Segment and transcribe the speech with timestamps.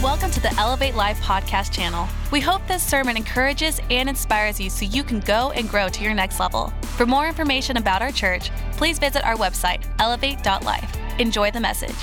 [0.00, 2.06] Welcome to the Elevate Life podcast channel.
[2.30, 6.04] We hope this sermon encourages and inspires you so you can go and grow to
[6.04, 6.72] your next level.
[6.82, 11.18] For more information about our church, please visit our website, elevate.life.
[11.18, 11.96] Enjoy the message.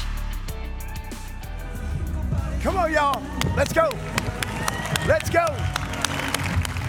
[2.61, 3.23] Come on, y'all.
[3.55, 3.89] Let's go.
[5.07, 5.45] Let's go.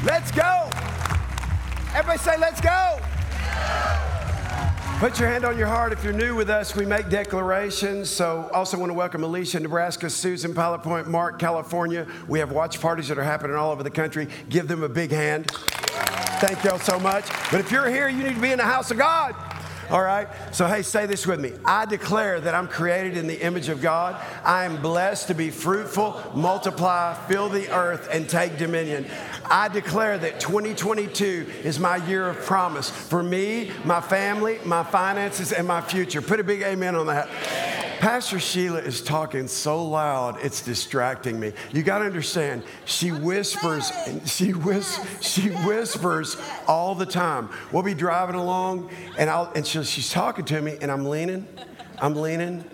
[0.04, 0.68] Let's go.
[1.94, 4.05] Everybody say, let's go.
[4.98, 5.92] Put your hand on your heart.
[5.92, 8.08] If you're new with us, we make declarations.
[8.08, 12.06] So, also want to welcome Alicia, Nebraska, Susan, Pilot Point, Mark, California.
[12.28, 14.26] We have watch parties that are happening all over the country.
[14.48, 15.50] Give them a big hand.
[16.40, 17.28] Thank y'all so much.
[17.50, 19.34] But if you're here, you need to be in the house of God.
[19.90, 20.28] All right?
[20.52, 21.52] So, hey, say this with me.
[21.64, 24.20] I declare that I'm created in the image of God.
[24.44, 29.06] I am blessed to be fruitful, multiply, fill the earth, and take dominion.
[29.48, 35.52] I declare that 2022 is my year of promise for me, my family, my finances,
[35.52, 36.20] and my future.
[36.20, 37.28] Put a big amen on that.
[37.98, 41.52] Pastor Sheila is talking so loud, it's distracting me.
[41.72, 43.90] You got to understand, she whispers,
[44.26, 47.48] she, whis- she whispers all the time.
[47.72, 51.48] We'll be driving along, and, I'll, and she, she's talking to me, and I'm leaning,
[51.98, 52.64] I'm leaning.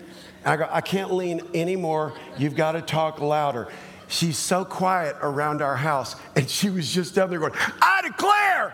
[0.45, 2.13] And I go, I can't lean anymore.
[2.37, 3.69] You've got to talk louder.
[4.13, 8.71] She's so quiet around our house, and she was just down there going, I declare.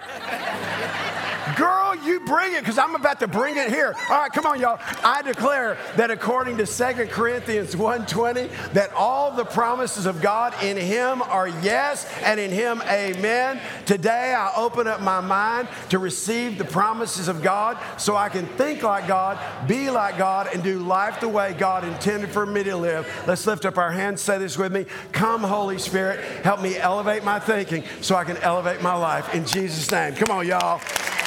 [1.55, 3.95] Girl, you bring it because I'm about to bring it here.
[4.09, 4.79] All right, come on, y'all.
[5.01, 10.75] I declare that according to 2 Corinthians 1:20, that all the promises of God in
[10.75, 13.61] him are yes, and in him amen.
[13.85, 18.45] Today I open up my mind to receive the promises of God so I can
[18.45, 22.63] think like God, be like God, and do life the way God intended for me
[22.63, 23.07] to live.
[23.25, 24.85] Let's lift up our hands, say this with me.
[25.13, 29.35] Come, Holy Spirit, help me elevate my thinking so I can elevate my life.
[29.35, 30.15] In Jesus' name.
[30.15, 30.79] Come on, y'all.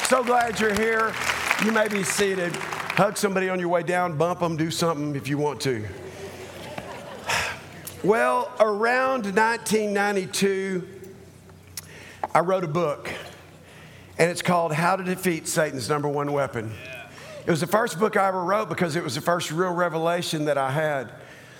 [0.07, 1.13] So glad you're here.
[1.63, 2.53] You may be seated.
[2.55, 5.85] Hug somebody on your way down, bump them, do something if you want to.
[8.03, 10.85] Well, around 1992,
[12.35, 13.09] I wrote a book,
[14.17, 16.73] and it's called How to Defeat Satan's Number One Weapon.
[17.45, 20.45] It was the first book I ever wrote because it was the first real revelation
[20.45, 21.13] that I had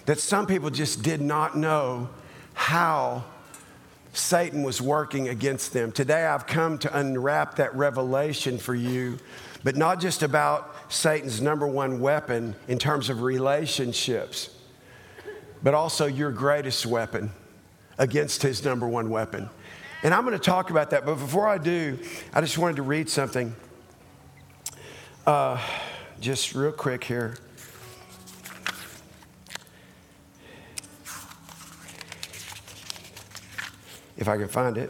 [0.06, 2.10] that some people just did not know
[2.54, 3.24] how
[4.14, 5.92] Satan was working against them.
[5.92, 9.18] Today, I've come to unwrap that revelation for you,
[9.64, 14.56] but not just about Satan's number one weapon in terms of relationships,
[15.64, 17.32] but also your greatest weapon
[17.98, 19.50] against his number one weapon.
[20.04, 21.98] And I'm going to talk about that, but before I do,
[22.34, 23.56] I just wanted to read something.
[25.26, 25.60] Uh,
[26.20, 27.38] just real quick here.
[34.24, 34.90] If I can find it.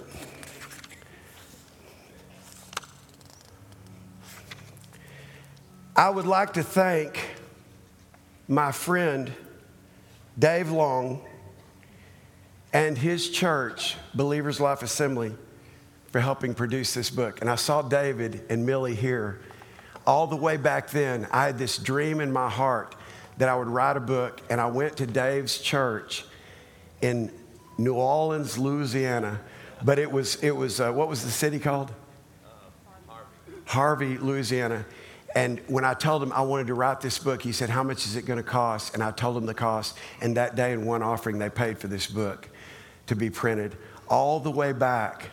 [5.95, 7.19] I would like to thank
[8.47, 9.33] my friend
[10.37, 11.25] Dave Long
[12.73, 15.33] and his church, Believers Life Assembly,
[16.11, 17.41] for helping produce this book.
[17.41, 19.41] And I saw David and Millie here.
[20.05, 22.93] All the way back then, I had this dream in my heart
[23.39, 26.23] that I would write a book, and I went to Dave's church
[27.01, 27.31] in
[27.77, 29.39] New Orleans, Louisiana,
[29.83, 31.91] but it was, it was uh, what was the city called?
[33.07, 33.53] Harvey.
[33.65, 34.85] Harvey, Louisiana.
[35.35, 38.05] And when I told him I wanted to write this book, he said, How much
[38.05, 38.93] is it going to cost?
[38.93, 39.97] And I told him the cost.
[40.21, 42.49] And that day, in one offering, they paid for this book
[43.07, 43.75] to be printed
[44.07, 45.23] all the way back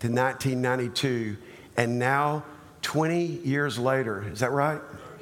[0.00, 1.36] to 1992.
[1.76, 2.44] And now,
[2.80, 4.80] 20 years later, is that right?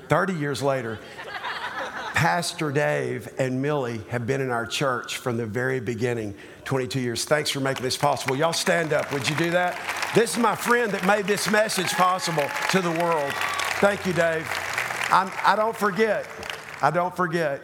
[0.08, 0.98] 30 years later,
[2.24, 7.26] Pastor Dave and Millie have been in our church from the very beginning, 22 years.
[7.26, 8.34] Thanks for making this possible.
[8.34, 9.12] Y'all stand up.
[9.12, 9.78] Would you do that?
[10.14, 13.30] This is my friend that made this message possible to the world.
[13.74, 14.48] Thank you, Dave.
[15.10, 16.26] I'm, I do not forget.
[16.80, 17.60] I don't forget.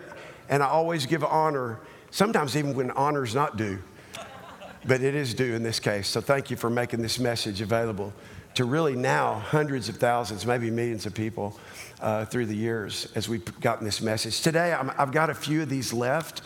[0.50, 3.78] And I always give honor, sometimes even when honor is not due,
[4.84, 6.06] but it is due in this case.
[6.06, 8.12] So thank you for making this message available
[8.54, 11.58] to really now hundreds of thousands, maybe millions of people
[12.00, 14.40] uh, through the years as we've gotten this message.
[14.40, 16.42] Today, i have got a few of these left.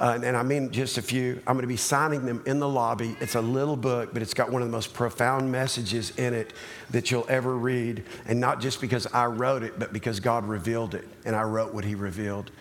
[0.00, 1.42] Uh, and I mean just a few.
[1.44, 3.16] I'm going to be signing them in the lobby.
[3.20, 6.52] It's a little book, but it's got one of the most profound messages in it
[6.90, 8.04] that you'll ever read.
[8.26, 11.74] And not just because I wrote it, but because God revealed it, and I wrote
[11.74, 12.52] what He revealed.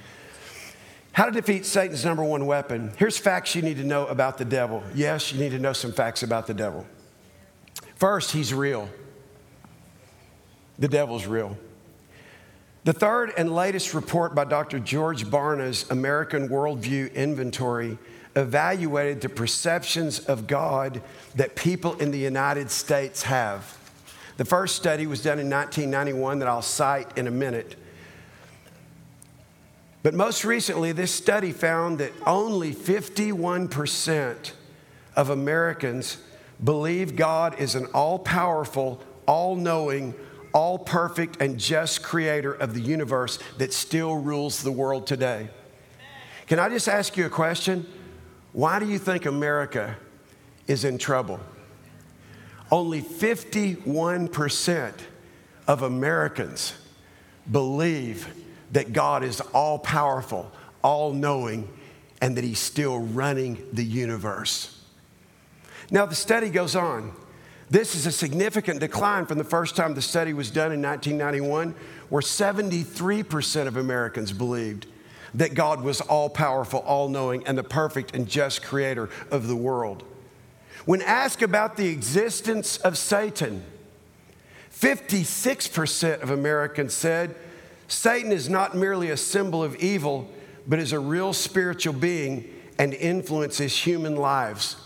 [1.11, 2.91] How to defeat Satan's number one weapon.
[2.97, 4.81] Here's facts you need to know about the devil.
[4.95, 6.87] Yes, you need to know some facts about the devil.
[7.97, 8.89] First, he's real.
[10.77, 11.57] The devil's real.
[12.83, 14.79] The third and latest report by Dr.
[14.79, 17.97] George Barna's American Worldview Inventory
[18.35, 21.01] evaluated the perceptions of God
[21.35, 23.77] that people in the United States have.
[24.37, 27.75] The first study was done in 1991 that I'll cite in a minute.
[30.03, 34.51] But most recently, this study found that only 51%
[35.15, 36.17] of Americans
[36.63, 40.13] believe God is an all powerful, all knowing,
[40.53, 45.49] all perfect, and just creator of the universe that still rules the world today.
[46.47, 47.85] Can I just ask you a question?
[48.53, 49.97] Why do you think America
[50.65, 51.39] is in trouble?
[52.71, 54.93] Only 51%
[55.67, 56.73] of Americans
[57.51, 58.33] believe
[58.71, 60.51] that God is all powerful,
[60.83, 61.69] all knowing,
[62.21, 64.76] and that He's still running the universe.
[65.89, 67.13] Now, the study goes on.
[67.69, 71.75] This is a significant decline from the first time the study was done in 1991,
[72.09, 74.87] where 73% of Americans believed
[75.33, 79.55] that God was all powerful, all knowing, and the perfect and just creator of the
[79.55, 80.03] world.
[80.85, 83.63] When asked about the existence of Satan,
[84.71, 87.35] 56% of Americans said
[87.89, 90.29] Satan is not merely a symbol of evil,
[90.65, 94.77] but is a real spiritual being and influences human lives.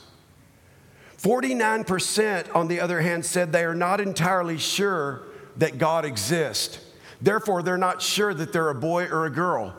[1.22, 5.24] 49%, on the other hand, said they are not entirely sure
[5.58, 6.80] that God exists.
[7.22, 9.76] Therefore, they're not sure that they're a boy or a girl.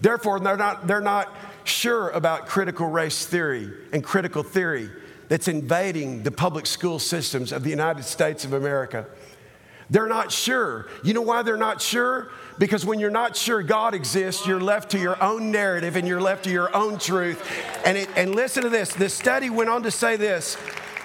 [0.00, 1.34] Therefore, they're not, they're not
[1.64, 4.90] sure about critical race theory and critical theory
[5.28, 9.06] that's invading the public school systems of the United States of America.
[9.90, 10.88] They're not sure.
[11.04, 12.30] You know why they're not sure?
[12.62, 16.20] Because when you're not sure God exists, you're left to your own narrative and you're
[16.20, 17.44] left to your own truth.
[17.84, 20.56] And, it, and listen to this the study went on to say this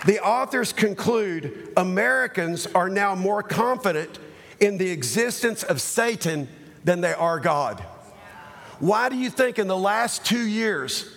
[0.05, 4.19] the authors conclude Americans are now more confident
[4.59, 6.47] in the existence of Satan
[6.83, 7.79] than they are God.
[8.77, 11.11] Why do you think in the last two years,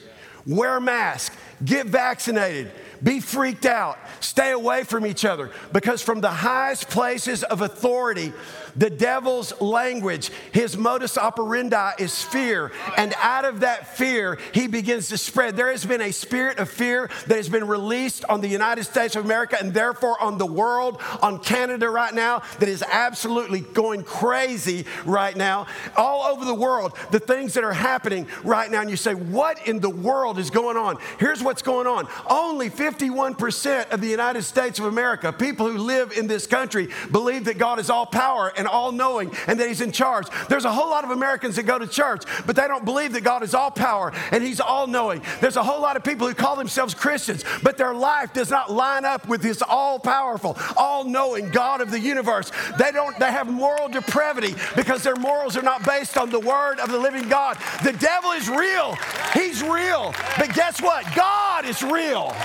[0.46, 2.72] wear a mask, get vaccinated,
[3.02, 5.50] be freaked out, stay away from each other?
[5.70, 8.32] Because from the highest places of authority,
[8.76, 12.72] the devil's language, his modus operandi is fear.
[12.96, 15.56] And out of that fear, he begins to spread.
[15.56, 19.16] There has been a spirit of fear that has been released on the United States
[19.16, 24.02] of America and therefore on the world, on Canada right now, that is absolutely going
[24.02, 25.66] crazy right now.
[25.96, 28.80] All over the world, the things that are happening right now.
[28.80, 30.98] And you say, what in the world is going on?
[31.18, 32.08] Here's what's going on.
[32.28, 37.44] Only 51% of the United States of America, people who live in this country, believe
[37.44, 40.26] that God is all power and all knowing and that He's in charge.
[40.48, 43.24] There's a whole lot of Americans that go to church, but they don't believe that
[43.24, 45.22] God is all power and He's all knowing.
[45.40, 48.70] There's a whole lot of people who call themselves Christians, but their life does not
[48.70, 52.52] line up with this all powerful, all knowing God of the universe.
[52.78, 56.78] They don't, they have moral depravity because their morals are not based on the word
[56.80, 57.56] of the living God.
[57.82, 58.96] The devil is real,
[59.32, 60.14] He's real.
[60.38, 61.06] But guess what?
[61.16, 62.36] God is real.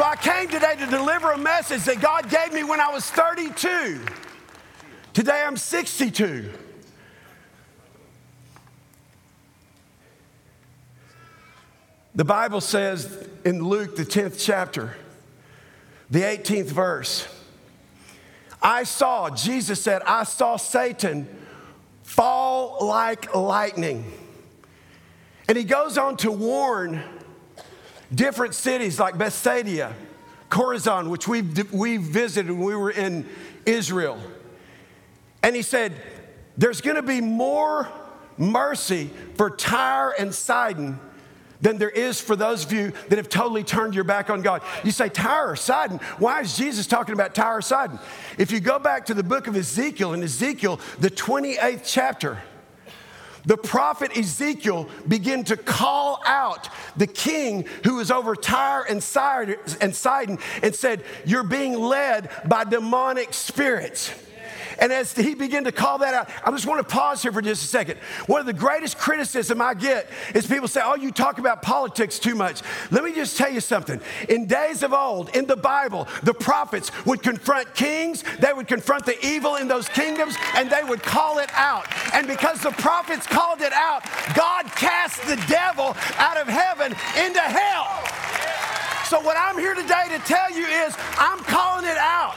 [0.00, 3.04] So I came today to deliver a message that God gave me when I was
[3.10, 4.00] 32.
[5.12, 6.50] Today I'm 62.
[12.14, 14.96] The Bible says in Luke, the 10th chapter,
[16.08, 17.28] the 18th verse,
[18.62, 21.28] I saw, Jesus said, I saw Satan
[22.04, 24.10] fall like lightning.
[25.46, 27.02] And he goes on to warn
[28.14, 29.94] different cities like Bethsaida,
[30.50, 31.42] Chorazin, which we
[31.72, 33.28] we visited when we were in
[33.66, 34.18] Israel.
[35.42, 35.92] And he said,
[36.56, 37.88] There's going to be more
[38.36, 40.98] mercy for Tyre and Sidon
[41.60, 44.62] than there is for those of you that have totally turned your back on God.
[44.82, 45.98] You say, Tyre Sidon?
[46.18, 47.98] Why is Jesus talking about Tyre Sidon?
[48.38, 52.38] If you go back to the book of Ezekiel, in Ezekiel, the 28th chapter,
[53.44, 60.38] the prophet Ezekiel began to call out the king who was over Tyre and Sidon
[60.62, 64.12] and said, You're being led by demonic spirits.
[64.80, 67.42] And as he began to call that out, I just want to pause here for
[67.42, 67.98] just a second.
[68.26, 72.18] One of the greatest criticism I get is people say, Oh, you talk about politics
[72.18, 72.62] too much.
[72.90, 74.00] Let me just tell you something.
[74.28, 79.04] In days of old, in the Bible, the prophets would confront kings, they would confront
[79.04, 81.86] the evil in those kingdoms, and they would call it out.
[82.14, 84.02] And because the prophets called it out,
[84.34, 87.86] God cast the devil out of heaven into hell.
[89.10, 92.36] So, what I'm here today to tell you is, I'm calling it out.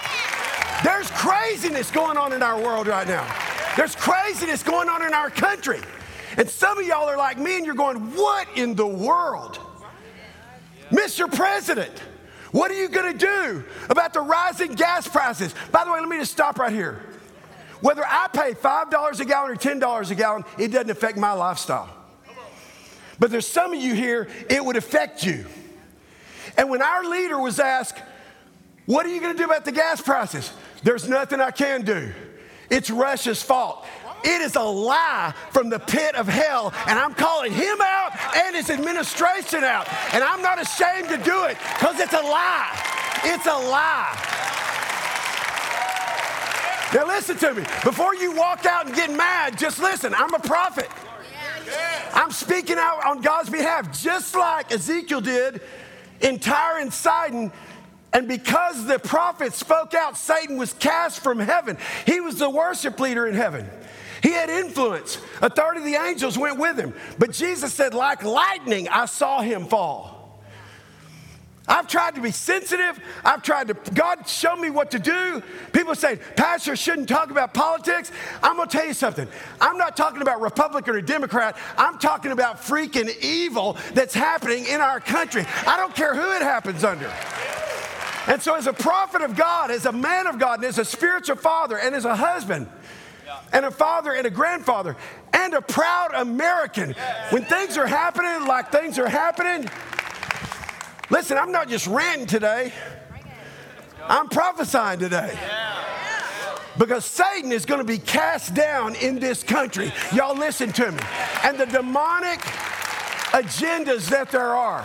[0.84, 3.26] There's craziness going on in our world right now.
[3.78, 5.80] There's craziness going on in our country.
[6.38, 9.60] And some of y'all are like me and you're going, What in the world?
[10.92, 11.34] Mr.
[11.34, 11.92] President,
[12.52, 15.56] what are you going to do about the rising gas prices?
[15.72, 17.02] By the way, let me just stop right here.
[17.82, 21.90] Whether I pay $5 a gallon or $10 a gallon, it doesn't affect my lifestyle.
[23.20, 25.46] But there's some of you here, it would affect you.
[26.58, 28.02] And when our leader was asked,
[28.86, 30.52] What are you going to do about the gas prices?
[30.84, 32.12] There's nothing I can do.
[32.70, 33.86] it's Russia's fault.
[34.24, 38.56] It is a lie from the pit of hell, and I'm calling him out and
[38.56, 39.88] his administration out.
[40.14, 42.80] And I'm not ashamed to do it because it's a lie.
[43.26, 44.34] It's a lie.
[46.94, 47.64] Now, listen to me.
[47.84, 50.14] Before you walk out and get mad, just listen.
[50.14, 50.90] I'm a prophet.
[52.14, 55.62] I'm speaking out on God's behalf, just like Ezekiel did
[56.22, 57.52] in Tyre and Sidon.
[58.14, 61.78] And because the prophet spoke out, Satan was cast from heaven.
[62.06, 63.68] He was the worship leader in heaven.
[64.22, 65.18] He had influence.
[65.42, 66.94] A third of the angels went with him.
[67.18, 70.14] But Jesus said, like lightning, I saw him fall.
[71.68, 73.00] I've tried to be sensitive.
[73.24, 75.42] I've tried to, God, show me what to do.
[75.72, 78.12] People say, Pastor shouldn't talk about politics.
[78.42, 79.28] I'm going to tell you something.
[79.62, 81.58] I'm not talking about Republican or Democrat.
[81.78, 85.46] I'm talking about freaking evil that's happening in our country.
[85.66, 87.12] I don't care who it happens under.
[88.28, 90.86] And so, as a prophet of God, as a man of God, and as a
[90.86, 92.68] spiritual father, and as a husband,
[93.52, 94.96] and a father and a grandfather,
[95.34, 96.96] and a proud American,
[97.32, 99.70] when things are happening like things are happening,
[101.10, 102.72] listen, I'm not just ranting today,
[104.08, 105.38] I'm prophesying today.
[106.78, 109.94] Because Satan is going to be cast down in this country.
[110.12, 111.00] Y'all listen to me.
[111.44, 112.40] And the demonic
[113.30, 114.84] agendas that there are.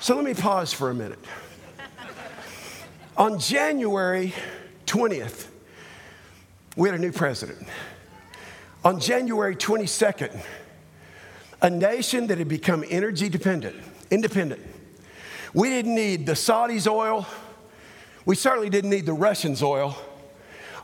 [0.00, 1.20] So let me pause for a minute.
[3.16, 4.32] On January
[4.86, 5.48] 20th,
[6.76, 7.66] we had a new president.
[8.84, 10.42] On January 22nd,
[11.60, 13.76] a nation that had become energy dependent,
[14.10, 14.62] independent.
[15.52, 17.26] We didn't need the Saudis' oil.
[18.24, 19.96] We certainly didn't need the Russians' oil.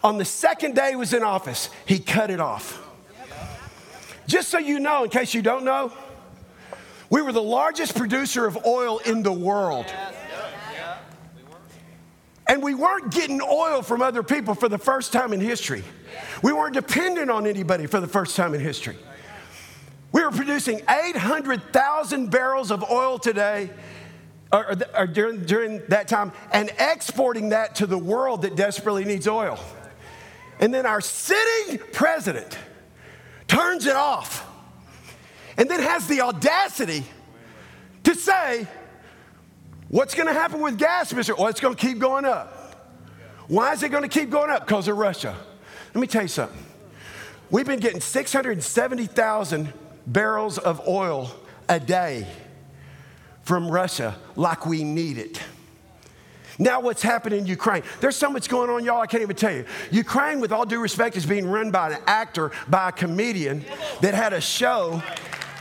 [0.04, 2.84] On the second day he was in office, he cut it off.
[4.26, 5.92] Just so you know, in case you don't know,
[7.08, 9.86] we were the largest producer of oil in the world.
[12.48, 15.84] And we weren't getting oil from other people for the first time in history.
[16.42, 18.96] We weren't dependent on anybody for the first time in history.
[20.12, 23.68] We were producing 800,000 barrels of oil today,
[24.50, 29.28] or, or during, during that time, and exporting that to the world that desperately needs
[29.28, 29.58] oil.
[30.58, 32.58] And then our sitting president
[33.46, 34.46] turns it off
[35.58, 37.04] and then has the audacity
[38.04, 38.66] to say,
[39.88, 41.36] What's going to happen with gas, Mr.
[41.36, 42.54] Well, oh, it's going to keep going up.
[43.46, 44.66] Why is it going to keep going up?
[44.66, 45.34] Because of Russia.
[45.94, 46.62] Let me tell you something.
[47.50, 49.72] We've been getting 670,000
[50.06, 51.32] barrels of oil
[51.70, 52.26] a day
[53.42, 55.40] from Russia like we need it.
[56.58, 57.82] Now, what's happening in Ukraine?
[58.00, 59.64] There's so much going on, y'all, I can't even tell you.
[59.90, 63.64] Ukraine, with all due respect, is being run by an actor, by a comedian
[64.02, 65.02] that had a show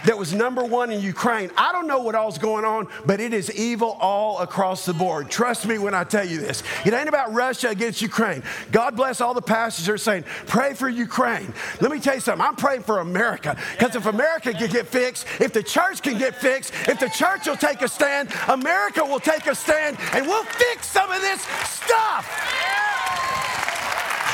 [0.06, 1.52] that was number one in Ukraine.
[1.58, 5.30] I don't know what all's going on, but it is evil all across the board.
[5.30, 6.64] Trust me when I tell you this.
[6.86, 8.44] It ain't about Russia against Ukraine.
[8.72, 11.54] God bless all the pastors who are saying, pray for Ukraine.
[11.82, 12.46] Let me tell you something.
[12.46, 16.36] I'm praying for America because if America can get fixed, if the church can get
[16.36, 20.44] fixed, if the church will take a stand, America will take a stand and we'll
[20.44, 22.26] fix some of this stuff.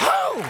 [0.03, 0.43] Who?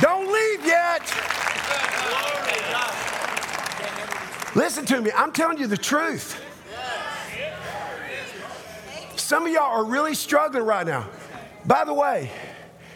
[0.00, 0.24] Don't
[4.54, 5.10] Listen to me.
[5.14, 6.40] I'm telling you the truth.
[9.16, 11.08] Some of y'all are really struggling right now.
[11.64, 12.30] By the way,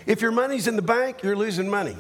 [0.07, 1.97] if your money's in the bank, you're losing money.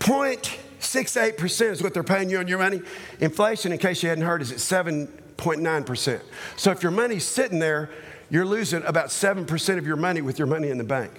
[0.00, 2.82] 0.68% is what they're paying you on your money.
[3.20, 6.20] Inflation, in case you hadn't heard, is at 7.9%.
[6.56, 7.90] So if your money's sitting there,
[8.30, 11.12] you're losing about 7% of your money with your money in the bank.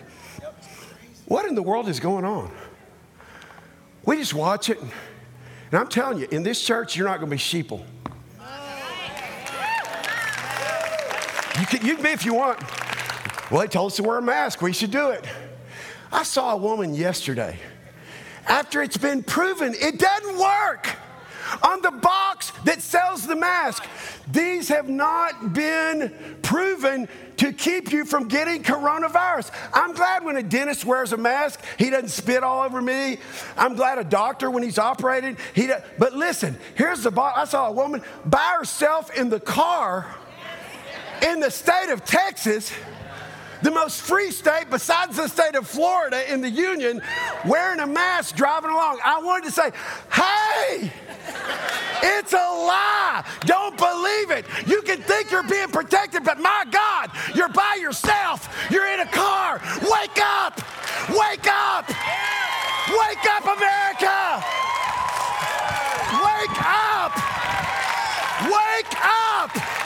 [1.26, 2.52] What in the world is going on?
[4.08, 4.80] We just watch it.
[4.80, 4.92] And
[5.74, 7.84] I'm telling you, in this church, you're not going to be sheeple.
[11.60, 12.58] You can, you can be if you want.
[13.52, 14.62] Well, they told us to wear a mask.
[14.62, 15.26] We should do it.
[16.10, 17.60] I saw a woman yesterday.
[18.48, 20.88] After it's been proven it doesn't work
[21.62, 23.86] on the box that sells the mask,
[24.32, 29.52] these have not been proven to keep you from getting coronavirus.
[29.74, 33.18] I'm glad when a dentist wears a mask, he doesn't spit all over me.
[33.58, 35.82] I'm glad a doctor, when he's operating, he does.
[35.98, 37.38] But listen, here's the box.
[37.38, 40.16] I saw a woman by herself in the car
[41.22, 42.72] in the state of Texas
[43.62, 47.02] the most free state besides the state of Florida in the Union,
[47.46, 49.00] wearing a mask driving along.
[49.04, 49.72] I wanted to say,
[50.12, 50.92] hey,
[52.04, 53.26] it's a lie.
[53.42, 54.46] Don't believe it.
[54.68, 58.68] You can think you're being protected, but my God, you're by yourself.
[58.70, 59.62] You're in a car.
[59.82, 60.62] Wake up.
[61.10, 61.88] Wake up.
[62.90, 64.44] Wake up, America.
[66.24, 67.14] Wake up.
[68.46, 69.78] Wake up.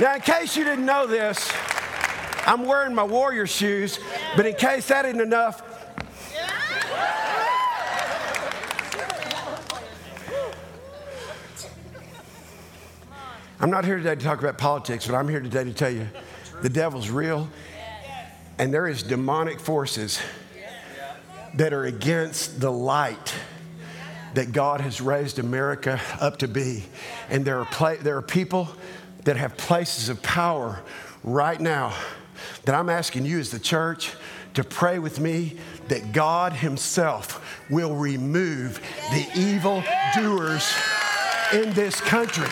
[0.00, 1.52] Now, in case you didn't know this,
[2.46, 3.98] I'm wearing my warrior shoes,
[4.36, 5.62] but in case that isn't enough,
[13.60, 16.06] I'm not here today to talk about politics, but I'm here today to tell you
[16.62, 17.48] the devil's real
[18.58, 20.20] and there is demonic forces
[21.54, 23.34] that are against the light
[24.34, 26.84] that God has raised America up to be.
[27.30, 28.68] And there are, there are people
[29.24, 30.82] that have places of power
[31.24, 31.94] right now
[32.64, 34.12] that I'm asking you as the church
[34.54, 35.56] to pray with me
[35.88, 39.82] that God Himself will remove the evil
[40.14, 40.74] doers
[41.52, 42.48] in this country.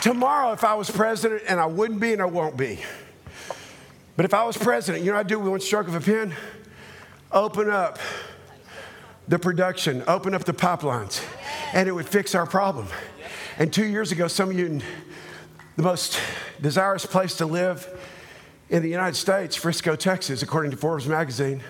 [0.00, 2.78] Tomorrow, if I was president, and I wouldn't be and I won't be,
[4.16, 6.34] but if I was president, you know I'd do with one stroke of a pen?
[7.32, 7.98] Open up
[9.26, 11.24] the production, open up the pipelines,
[11.74, 12.86] and it would fix our problem.
[13.58, 14.82] And two years ago, some of you, in
[15.76, 16.18] the most
[16.62, 17.88] desirous place to live
[18.70, 21.62] in the United States, Frisco, Texas, according to Forbes magazine,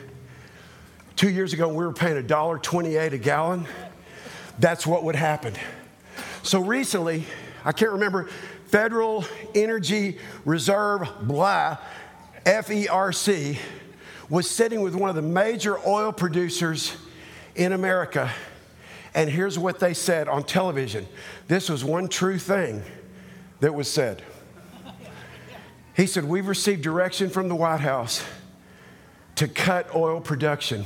[1.16, 3.66] two years ago, we were paying $1.28 a gallon.
[4.58, 5.54] That's what would happen.
[6.42, 7.24] So recently,
[7.64, 8.28] I can't remember,
[8.66, 11.78] Federal Energy Reserve, blah,
[12.44, 13.58] FERC,
[14.28, 16.94] was sitting with one of the major oil producers
[17.54, 18.30] in America.
[19.14, 21.06] And here's what they said on television.
[21.46, 22.82] This was one true thing
[23.60, 24.22] that was said.
[25.96, 28.24] He said, We've received direction from the White House
[29.36, 30.84] to cut oil production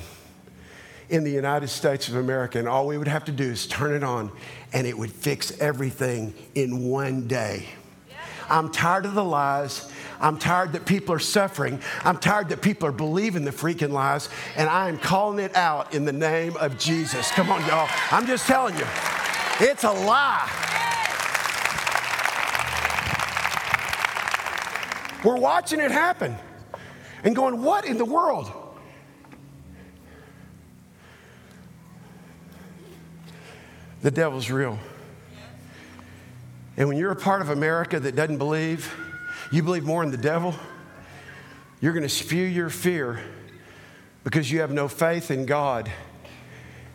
[1.08, 3.94] in the United States of America, and all we would have to do is turn
[3.94, 4.30] it on,
[4.74, 7.66] and it would fix everything in one day.
[8.50, 9.90] I'm tired of the lies.
[10.20, 11.80] I'm tired that people are suffering.
[12.04, 15.94] I'm tired that people are believing the freaking lies, and I am calling it out
[15.94, 17.30] in the name of Jesus.
[17.32, 17.88] Come on, y'all.
[18.10, 18.86] I'm just telling you,
[19.60, 20.50] it's a lie.
[25.24, 26.36] We're watching it happen
[27.24, 28.50] and going, What in the world?
[34.02, 34.78] The devil's real.
[36.76, 38.94] And when you're a part of America that doesn't believe,
[39.50, 40.54] you believe more in the devil,
[41.80, 43.20] you're going to spew your fear
[44.24, 45.90] because you have no faith in God.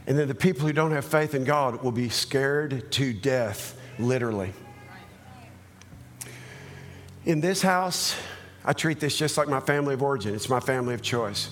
[0.06, 3.80] And then the people who don't have faith in God will be scared to death,
[3.98, 4.52] literally.
[7.26, 8.16] In this house,
[8.66, 10.36] I treat this just like my family of origin.
[10.36, 11.50] It's my family of choice.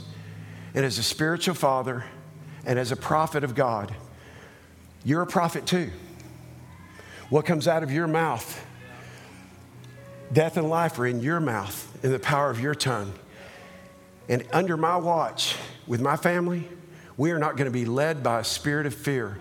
[0.73, 2.03] And as a spiritual father
[2.65, 3.93] and as a prophet of God,
[5.03, 5.89] you're a prophet too.
[7.29, 8.65] What comes out of your mouth,
[10.33, 13.13] death and life are in your mouth, in the power of your tongue.
[14.29, 15.55] And under my watch,
[15.87, 16.67] with my family,
[17.17, 19.37] we are not going to be led by a spirit of fear.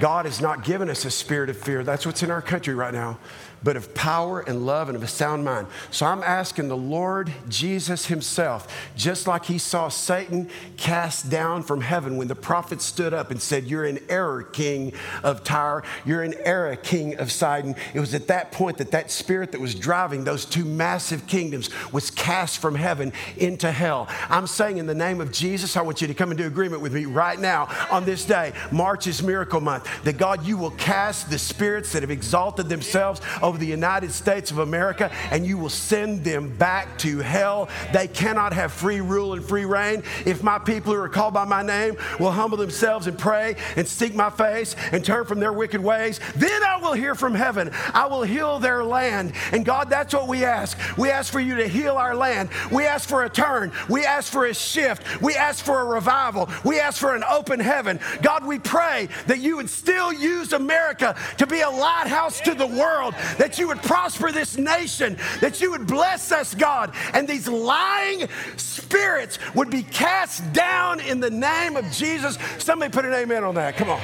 [0.00, 1.84] God has not given us a spirit of fear.
[1.84, 3.18] That's what's in our country right now
[3.64, 5.66] but of power and love and of a sound mind.
[5.90, 11.80] So I'm asking the Lord Jesus Himself, just like He saw Satan cast down from
[11.80, 15.82] heaven when the prophet stood up and said, You're an error, king of Tyre.
[16.04, 17.74] You're an error, king of Sidon.
[17.94, 21.70] It was at that point that that spirit that was driving those two massive kingdoms
[21.92, 24.08] was cast from heaven into hell.
[24.28, 26.92] I'm saying in the name of Jesus, I want you to come into agreement with
[26.92, 28.52] me right now on this day.
[28.70, 29.88] March is miracle month.
[30.04, 34.10] That God, you will cast the spirits that have exalted themselves over over the United
[34.10, 37.68] States of America and you will send them back to hell.
[37.92, 40.02] They cannot have free rule and free reign.
[40.26, 43.86] If my people who are called by my name will humble themselves and pray and
[43.86, 47.70] seek my face and turn from their wicked ways, then I will hear from heaven.
[47.92, 49.34] I will heal their land.
[49.52, 50.76] And God, that's what we ask.
[50.98, 52.48] We ask for you to heal our land.
[52.72, 53.70] We ask for a turn.
[53.88, 55.22] We ask for a shift.
[55.22, 56.50] We ask for a revival.
[56.64, 58.00] We ask for an open heaven.
[58.20, 62.66] God, we pray that you would still use America to be a lighthouse to the
[62.66, 67.48] world, that you would prosper this nation, that you would bless us, God, and these
[67.48, 72.38] lying spirits would be cast down in the name of Jesus.
[72.58, 73.76] Somebody put an amen on that.
[73.76, 74.00] Come on.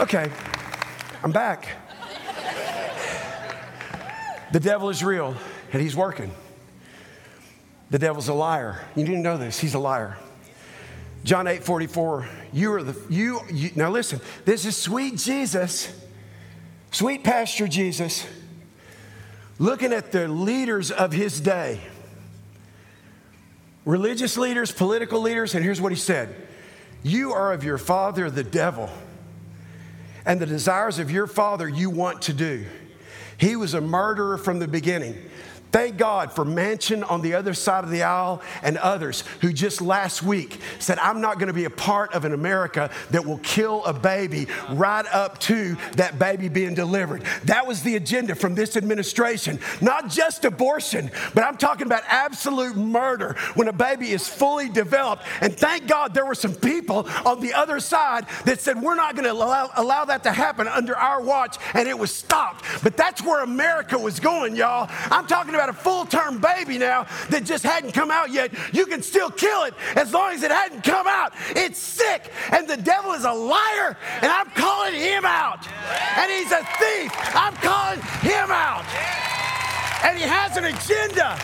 [0.00, 0.30] Okay,
[1.22, 1.68] I'm back.
[4.52, 5.36] The devil is real
[5.72, 6.32] and he's working.
[7.90, 8.80] The devil's a liar.
[8.96, 9.58] You didn't know this.
[9.58, 10.16] He's a liar.
[11.24, 15.92] John 8 44, you are the, you, you, now listen, this is sweet Jesus,
[16.90, 18.26] sweet Pastor Jesus,
[19.58, 21.80] looking at the leaders of his day
[23.84, 26.34] religious leaders, political leaders, and here's what he said
[27.02, 28.88] You are of your father, the devil,
[30.24, 32.66] and the desires of your father you want to do.
[33.36, 35.16] He was a murderer from the beginning.
[35.72, 39.80] Thank God for Manchin on the other side of the aisle and others who just
[39.80, 43.38] last week said, I'm not going to be a part of an America that will
[43.38, 47.22] kill a baby right up to that baby being delivered.
[47.44, 49.60] That was the agenda from this administration.
[49.80, 55.24] Not just abortion, but I'm talking about absolute murder when a baby is fully developed.
[55.40, 59.14] And thank God there were some people on the other side that said, We're not
[59.14, 61.58] going to allow, allow that to happen under our watch.
[61.74, 62.64] And it was stopped.
[62.82, 64.90] But that's where America was going, y'all.
[65.10, 68.52] I'm talking about a full term baby now that just hadn't come out yet.
[68.72, 71.32] You can still kill it as long as it hadn't come out.
[71.50, 72.30] It's sick.
[72.52, 73.96] And the devil is a liar.
[74.22, 75.66] And I'm calling him out.
[76.16, 77.12] And he's a thief.
[77.34, 78.84] I'm calling him out.
[80.04, 81.38] And he has an agenda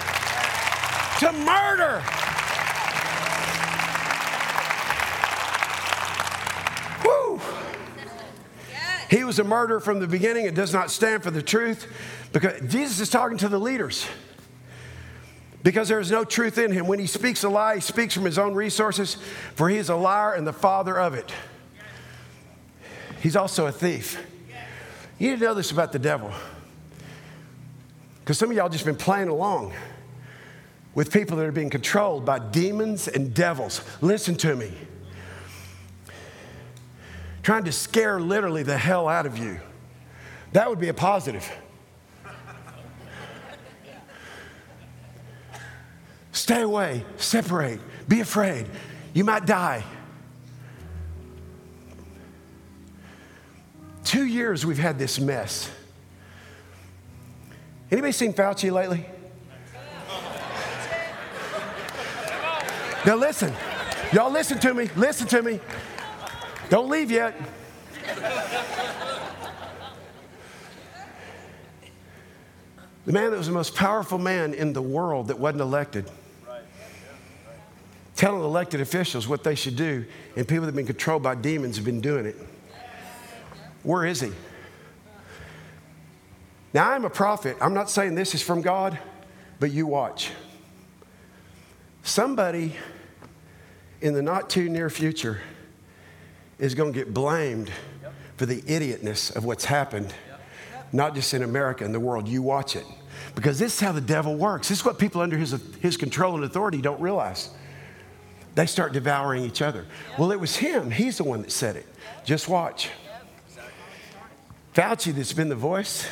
[1.20, 2.02] to murder.
[9.08, 10.46] He was a murderer from the beginning.
[10.46, 11.86] It does not stand for the truth
[12.32, 14.06] because Jesus is talking to the leaders.
[15.62, 16.86] Because there is no truth in him.
[16.86, 19.16] When he speaks a lie, he speaks from his own resources,
[19.54, 21.32] for he is a liar and the father of it.
[23.20, 24.24] He's also a thief.
[25.18, 26.30] You need to know this about the devil.
[28.20, 29.72] Because some of y'all just been playing along
[30.94, 33.82] with people that are being controlled by demons and devils.
[34.00, 34.72] Listen to me.
[37.46, 39.60] Trying to scare literally the hell out of you.
[40.50, 41.48] That would be a positive.
[46.32, 47.78] Stay away, separate,
[48.08, 48.66] be afraid.
[49.14, 49.84] You might die.
[54.02, 55.70] Two years we've had this mess.
[57.92, 59.06] Anybody seen Fauci lately?
[63.06, 63.52] Now listen,
[64.12, 65.60] y'all listen to me, listen to me.
[66.68, 67.34] Don't leave yet.
[73.04, 76.10] The man that was the most powerful man in the world that wasn't elected
[78.16, 80.04] telling elected officials what they should do,
[80.36, 82.36] and people that have been controlled by demons have been doing it.
[83.82, 84.32] Where is he?
[86.72, 87.56] Now, I'm a prophet.
[87.60, 88.98] I'm not saying this is from God,
[89.60, 90.30] but you watch.
[92.02, 92.74] Somebody
[94.00, 95.40] in the not too near future
[96.58, 97.70] is going to get blamed
[98.36, 100.12] for the idiotness of what's happened,
[100.92, 102.28] not just in America, in the world.
[102.28, 102.86] You watch it.
[103.34, 104.68] Because this is how the devil works.
[104.68, 107.50] This is what people under his, his control and authority don't realize
[108.54, 109.84] they start devouring each other.
[110.18, 110.90] Well, it was him.
[110.90, 111.86] He's the one that said it.
[112.24, 112.88] Just watch.
[114.74, 116.06] Fauci, that's been the voice,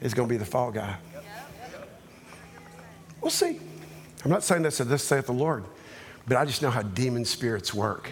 [0.00, 0.96] is going to be the fall guy.
[3.20, 3.60] We'll see.
[4.24, 5.64] I'm not saying that's a this saith the Lord,
[6.26, 8.10] but I just know how demon spirits work.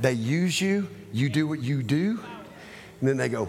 [0.00, 2.18] They use you, you do what you do,
[3.00, 3.48] and then they go,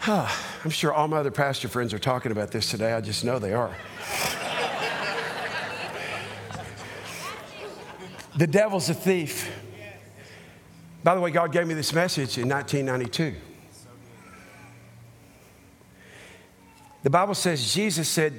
[0.00, 0.26] Huh.
[0.64, 2.94] I'm sure all my other pastor friends are talking about this today.
[2.94, 3.74] I just know they are.
[8.36, 9.54] The devil's a thief.
[11.04, 13.34] By the way, God gave me this message in 1992.
[17.02, 18.32] The Bible says Jesus said,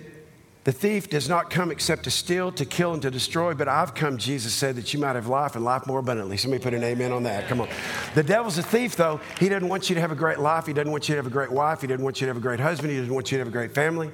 [0.64, 3.96] The thief does not come except to steal, to kill, and to destroy, but I've
[3.96, 6.38] come, Jesus said, that you might have life and life more abundantly.
[6.38, 7.48] Somebody put an amen on that.
[7.48, 7.70] Come on.
[8.14, 9.20] The devil's a thief, though.
[9.40, 10.68] He doesn't want you to have a great life.
[10.68, 11.82] He doesn't want you to have a great wife.
[11.82, 12.92] He doesn't want you to have a great husband.
[12.92, 14.12] He doesn't want you to have a great family.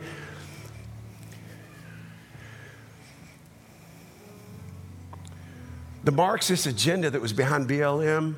[6.05, 8.35] The Marxist agenda that was behind BLM,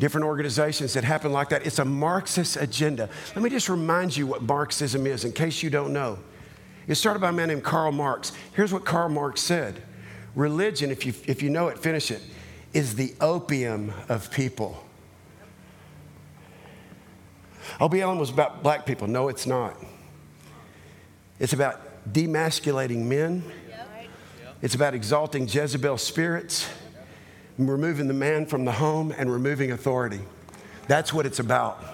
[0.00, 3.08] different organizations that happened like that, it's a Marxist agenda.
[3.36, 6.18] Let me just remind you what Marxism is in case you don't know.
[6.88, 8.32] It started by a man named Karl Marx.
[8.54, 9.82] Here's what Karl Marx said
[10.34, 12.22] Religion, if you, if you know it, finish it,
[12.72, 14.84] is the opium of people.
[17.78, 19.06] BLM was about black people.
[19.06, 19.76] No, it's not.
[21.38, 21.80] It's about
[22.12, 23.44] demasculating men.
[24.62, 26.68] It's about exalting Jezebel spirits
[27.58, 30.20] removing the man from the home and removing authority.
[30.86, 31.84] That's what it's about.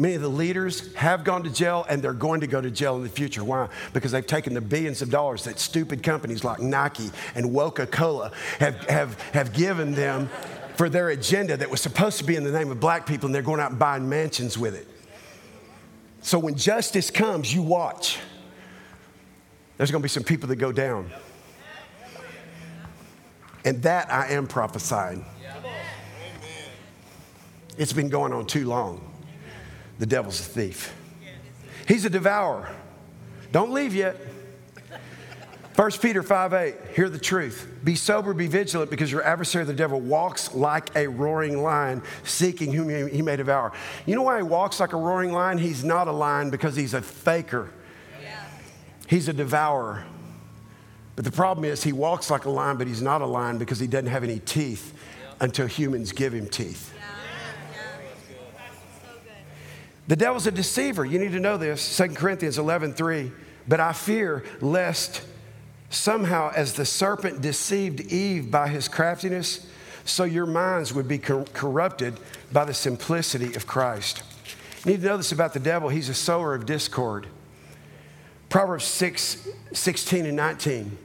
[0.00, 2.96] Many of the leaders have gone to jail and they're going to go to jail
[2.96, 3.44] in the future.
[3.44, 3.68] Why?
[3.92, 8.32] Because they've taken the billions of dollars that stupid companies like Nike and Coca Cola
[8.60, 10.30] have, have, have given them
[10.76, 13.34] for their agenda that was supposed to be in the name of black people, and
[13.34, 14.88] they're going out and buying mansions with it.
[16.22, 18.18] So when justice comes, you watch.
[19.76, 21.10] There's going to be some people that go down.
[23.66, 25.26] And that I am prophesying.
[27.76, 29.09] It's been going on too long.
[30.00, 30.92] The devil's a thief,
[31.86, 32.68] he's a devourer.
[33.52, 34.16] Don't leave yet.
[35.76, 37.66] 1 Peter 5 8, hear the truth.
[37.84, 42.72] Be sober, be vigilant, because your adversary, the devil, walks like a roaring lion, seeking
[42.72, 43.72] whom he may devour.
[44.06, 45.58] You know why he walks like a roaring lion?
[45.58, 47.70] He's not a lion because he's a faker,
[49.06, 50.04] he's a devourer.
[51.14, 53.78] But the problem is, he walks like a lion, but he's not a lion because
[53.78, 54.94] he doesn't have any teeth
[55.40, 56.94] until humans give him teeth.
[60.10, 61.04] The devil's a deceiver.
[61.04, 61.96] You need to know this.
[61.96, 63.30] 2 Corinthians 11 3.
[63.68, 65.22] But I fear lest
[65.88, 69.70] somehow, as the serpent deceived Eve by his craftiness,
[70.04, 72.18] so your minds would be cor- corrupted
[72.52, 74.24] by the simplicity of Christ.
[74.84, 75.88] You need to know this about the devil.
[75.88, 77.28] He's a sower of discord.
[78.48, 80.98] Proverbs 6 16 and 19.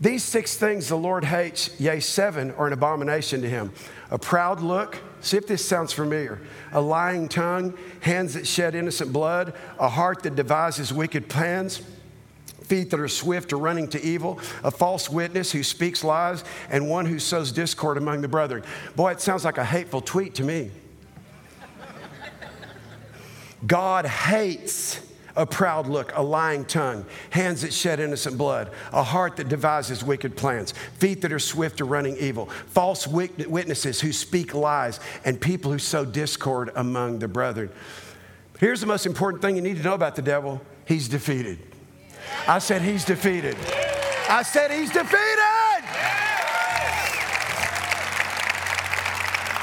[0.00, 3.72] These six things the Lord hates, yea, seven are an abomination to him
[4.10, 6.40] a proud look, see if this sounds familiar,
[6.72, 11.82] a lying tongue, hands that shed innocent blood, a heart that devises wicked plans
[12.66, 16.88] feet that are swift to running to evil, a false witness who speaks lies, and
[16.88, 18.62] one who sows discord among the brethren.
[18.96, 20.70] Boy, it sounds like a hateful tweet to me.
[23.66, 25.00] God hates
[25.36, 30.02] a proud look, a lying tongue, hands that shed innocent blood, a heart that devises
[30.02, 35.40] wicked plans, feet that are swift to running evil, false witnesses who speak lies, and
[35.40, 37.70] people who sow discord among the brethren.
[38.58, 41.58] Here's the most important thing you need to know about the devil he's defeated.
[42.48, 43.56] I said, He's defeated.
[44.28, 45.36] I said, He's defeated.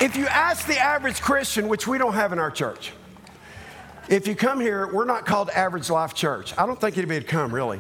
[0.01, 2.91] If you ask the average Christian, which we don't have in our church,
[4.09, 6.53] if you come here, we're not called Average Life Church.
[6.57, 7.79] I don't think anybody would come, really.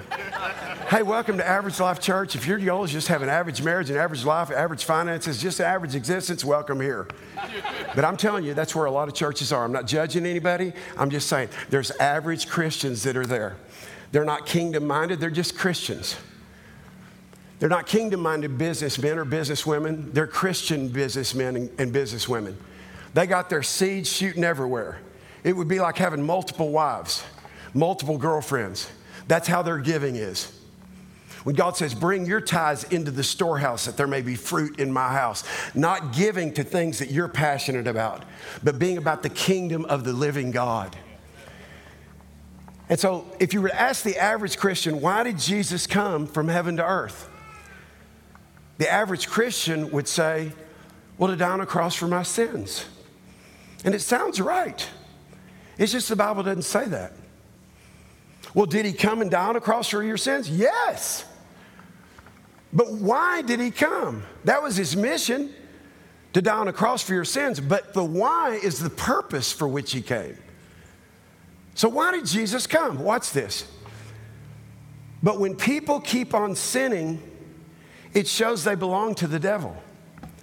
[0.89, 2.35] hey, welcome to Average Life Church.
[2.35, 5.59] If your goal is just have an average marriage, an average life, average finances, just
[5.59, 7.07] an average existence, welcome here.
[7.95, 9.65] But I'm telling you, that's where a lot of churches are.
[9.65, 10.71] I'm not judging anybody.
[10.97, 13.57] I'm just saying there's average Christians that are there.
[14.11, 16.15] They're not kingdom minded, they're just Christians.
[17.59, 22.55] They're not kingdom minded businessmen or businesswomen, they're Christian businessmen and, and businesswomen.
[23.13, 24.99] They got their seeds shooting everywhere.
[25.43, 27.23] It would be like having multiple wives,
[27.73, 28.89] multiple girlfriends.
[29.27, 30.51] That's how their giving is.
[31.43, 34.91] When God says, Bring your tithes into the storehouse that there may be fruit in
[34.91, 35.43] my house,
[35.75, 38.23] not giving to things that you're passionate about,
[38.63, 40.95] but being about the kingdom of the living God.
[42.89, 46.47] And so, if you were to ask the average Christian, why did Jesus come from
[46.47, 47.29] heaven to earth?
[48.77, 50.51] The average Christian would say,
[51.17, 52.85] well, to die on a cross for my sins.
[53.85, 54.87] And it sounds right.
[55.77, 57.13] It's just the Bible doesn't say that.
[58.53, 60.49] Well, did he come and die on a cross for your sins?
[60.49, 61.25] Yes.
[62.71, 64.23] But why did he come?
[64.45, 65.53] That was his mission
[66.33, 67.59] to die on a cross for your sins.
[67.59, 70.37] But the why is the purpose for which he came.
[71.75, 72.99] So, why did Jesus come?
[72.99, 73.67] Watch this.
[75.23, 77.21] But when people keep on sinning,
[78.13, 79.75] it shows they belong to the devil.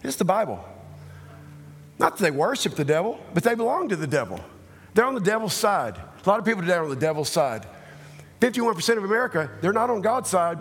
[0.03, 0.65] It's the Bible.
[1.99, 4.41] Not that they worship the devil, but they belong to the devil.
[4.95, 5.97] They're on the devil's side.
[5.97, 7.67] A lot of people today are on the devil's side.
[8.41, 10.59] 51% of America, they're not on God's side.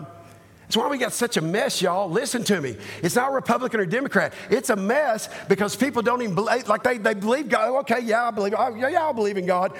[0.62, 2.08] That's why we got such a mess, y'all.
[2.08, 2.76] Listen to me.
[3.02, 4.32] It's not Republican or Democrat.
[4.50, 7.68] It's a mess because people don't even believe, like they, they believe God.
[7.68, 9.76] Oh, okay, yeah, I believe, yeah, yeah, I believe in God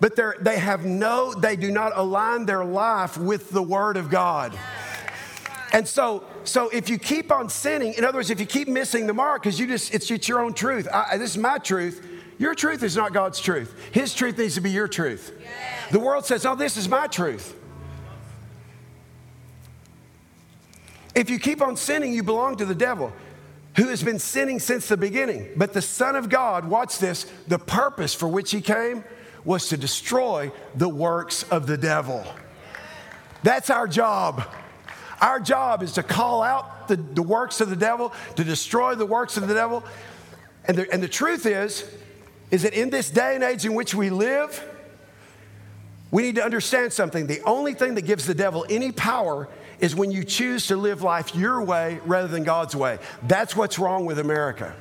[0.00, 4.10] but they they have no, they do not align their life with the Word of
[4.10, 4.54] God.
[5.72, 9.06] And so, so if you keep on sinning, in other words, if you keep missing
[9.06, 10.86] the mark, because you just, it's, it's your own truth.
[10.92, 12.06] I, this is my truth.
[12.38, 13.74] Your truth is not God's truth.
[13.92, 15.32] His truth needs to be your truth.
[15.40, 15.92] Yes.
[15.92, 17.56] The world says, oh, this is my truth.
[21.14, 23.12] If you keep on sinning, you belong to the devil
[23.76, 25.48] who has been sinning since the beginning.
[25.56, 29.04] But the Son of God, watch this, the purpose for which he came
[29.44, 32.24] was to destroy the works of the devil.
[33.42, 34.44] That's our job.
[35.20, 39.06] Our job is to call out the, the works of the devil, to destroy the
[39.06, 39.84] works of the devil.
[40.66, 41.84] And the, and the truth is,
[42.54, 44.64] is that in this day and age in which we live,
[46.12, 47.26] we need to understand something.
[47.26, 49.48] The only thing that gives the devil any power
[49.80, 53.00] is when you choose to live life your way rather than God's way.
[53.24, 54.72] That's what's wrong with America.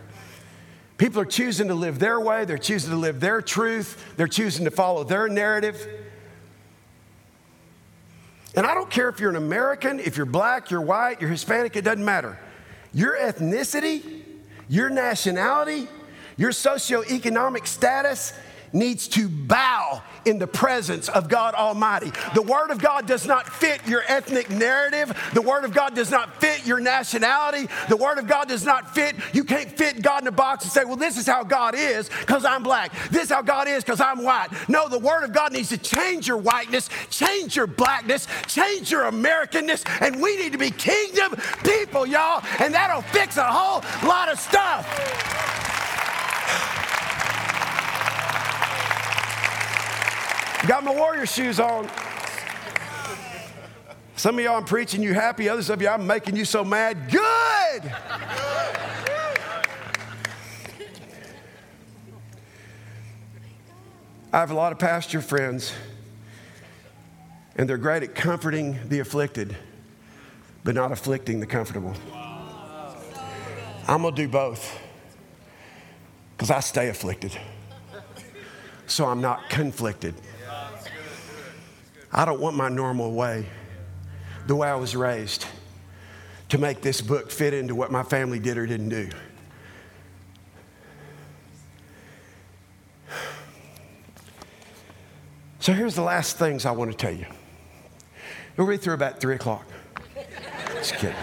[0.97, 4.65] People are choosing to live their way, they're choosing to live their truth, they're choosing
[4.65, 5.83] to follow their narrative.
[8.55, 11.75] And I don't care if you're an American, if you're black, you're white, you're Hispanic,
[11.75, 12.37] it doesn't matter.
[12.93, 14.21] Your ethnicity,
[14.69, 15.87] your nationality,
[16.37, 18.33] your socioeconomic status
[18.73, 22.11] needs to bow in the presence of God Almighty.
[22.33, 25.15] The Word of God does not fit your ethnic narrative.
[25.33, 27.67] The Word of God does not fit your nationality.
[27.87, 30.73] The Word of God does not fit, you can't fit God in a box and
[30.73, 32.91] say, well, this is how God is because I'm black.
[33.09, 34.49] This is how God is because I'm white.
[34.67, 39.03] No, the Word of God needs to change your whiteness, change your blackness, change your
[39.03, 44.31] Americanness, and we need to be kingdom people, y'all, and that'll fix a whole lot
[44.31, 45.52] of stuff.
[50.67, 51.89] Got my warrior shoes on.
[54.15, 57.11] Some of y'all I'm preaching you happy, others of you I'm making you so mad.
[57.11, 57.91] Good!
[64.31, 65.73] I have a lot of pastor friends,
[67.57, 69.57] and they're great at comforting the afflicted,
[70.63, 71.93] but not afflicting the comfortable.
[73.85, 74.82] I'm gonna do both
[76.43, 77.39] because I stay afflicted,
[78.85, 80.13] so I'm not conflicted.
[82.11, 83.45] I don't want my normal way,
[84.45, 85.45] the way I was raised,
[86.49, 89.07] to make this book fit into what my family did or didn't do.
[95.61, 97.25] So here's the last things I want to tell you.
[98.57, 99.65] We'll read through about three o'clock.
[100.73, 101.15] Just kidding.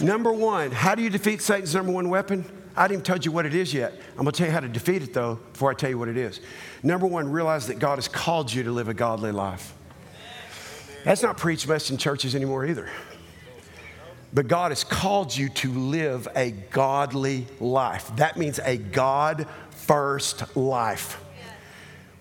[0.00, 2.55] Number one, how do you defeat Satan's number one weapon?
[2.76, 3.94] I didn't even tell you what it is yet.
[4.12, 6.08] I'm going to tell you how to defeat it, though, before I tell you what
[6.08, 6.40] it is.
[6.82, 9.72] Number one, realize that God has called you to live a godly life.
[11.04, 12.90] That's not preached much in churches anymore either.
[14.34, 18.10] But God has called you to live a godly life.
[18.16, 21.22] That means a God first life.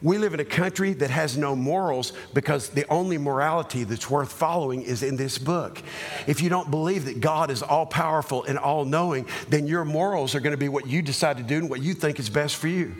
[0.01, 4.31] We live in a country that has no morals because the only morality that's worth
[4.31, 5.81] following is in this book.
[6.27, 10.35] If you don't believe that God is all powerful and all knowing, then your morals
[10.35, 12.57] are going to be what you decide to do and what you think is best
[12.57, 12.93] for you.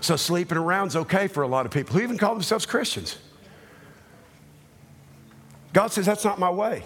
[0.00, 3.16] So sleeping around is okay for a lot of people who even call themselves Christians.
[5.72, 6.84] God says, That's not my way.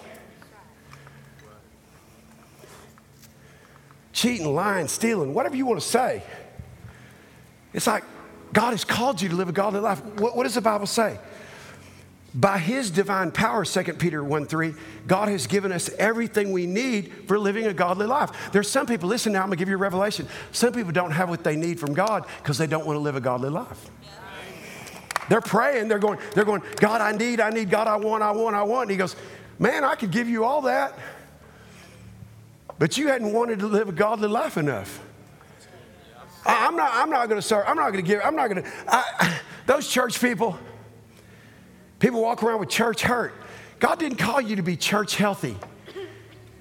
[4.13, 6.23] Cheating, lying, stealing, whatever you want to say.
[7.73, 8.03] It's like,
[8.53, 10.03] God has called you to live a godly life.
[10.19, 11.19] What, what does the Bible say?
[12.35, 14.73] By his divine power, 2 Peter 1 3,
[15.05, 18.51] God has given us everything we need for living a godly life.
[18.51, 20.27] There's some people, listen now, I'm gonna give you a revelation.
[20.51, 23.15] Some people don't have what they need from God because they don't want to live
[23.15, 23.89] a godly life.
[25.29, 28.31] They're praying, they're going, they're going, God, I need, I need, God, I want, I
[28.31, 28.83] want, I want.
[28.83, 29.15] And he goes,
[29.59, 30.97] Man, I could give you all that.
[32.79, 34.99] But you hadn't wanted to live a godly life enough.
[36.45, 37.65] I'm not, I'm not going to serve.
[37.67, 38.21] I'm not going to give.
[38.23, 39.39] I'm not going to.
[39.65, 40.57] Those church people,
[41.99, 43.33] people walk around with church hurt.
[43.79, 45.55] God didn't call you to be church healthy.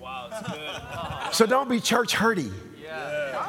[0.01, 1.35] Wow, good.
[1.35, 2.53] So don't be church hurty.
[2.83, 3.49] Yeah.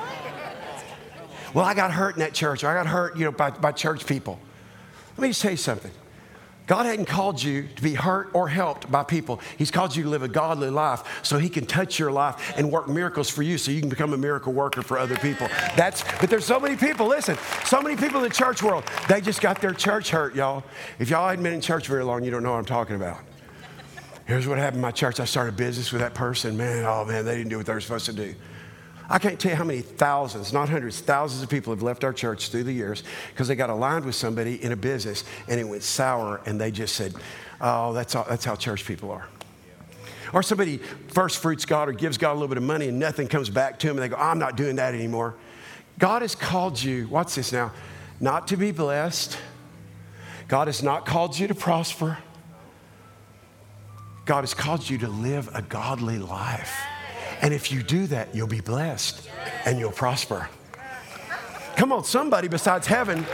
[1.54, 3.72] Well, I got hurt in that church, or I got hurt, you know, by, by
[3.72, 4.40] church people.
[5.18, 5.92] Let me just tell you something.
[6.66, 9.42] God hadn't called you to be hurt or helped by people.
[9.58, 12.72] He's called you to live a godly life so He can touch your life and
[12.72, 15.48] work miracles for you so you can become a miracle worker for other people.
[15.76, 19.20] That's, but there's so many people, listen, so many people in the church world, they
[19.20, 20.64] just got their church hurt, y'all.
[21.00, 23.20] If y'all hadn't been in church very long, you don't know what I'm talking about.
[24.26, 25.20] Here's what happened in my church.
[25.20, 26.56] I started business with that person.
[26.56, 28.34] Man, oh man, they didn't do what they were supposed to do.
[29.10, 32.14] I can't tell you how many thousands, not hundreds, thousands of people have left our
[32.14, 35.68] church through the years because they got aligned with somebody in a business and it
[35.68, 37.14] went sour and they just said,
[37.60, 39.28] oh, that's, all, that's how church people are.
[40.32, 40.78] Or somebody
[41.10, 43.78] first fruits God or gives God a little bit of money and nothing comes back
[43.80, 45.36] to them and they go, I'm not doing that anymore.
[46.00, 47.72] God has called you, watch this now,
[48.20, 49.38] not to be blessed.
[50.48, 52.18] God has not called you to prosper.
[54.26, 56.74] God has called you to live a godly life.
[57.42, 59.30] And if you do that, you'll be blessed
[59.66, 60.50] and you'll prosper.
[61.76, 63.26] Come on, somebody besides heaven.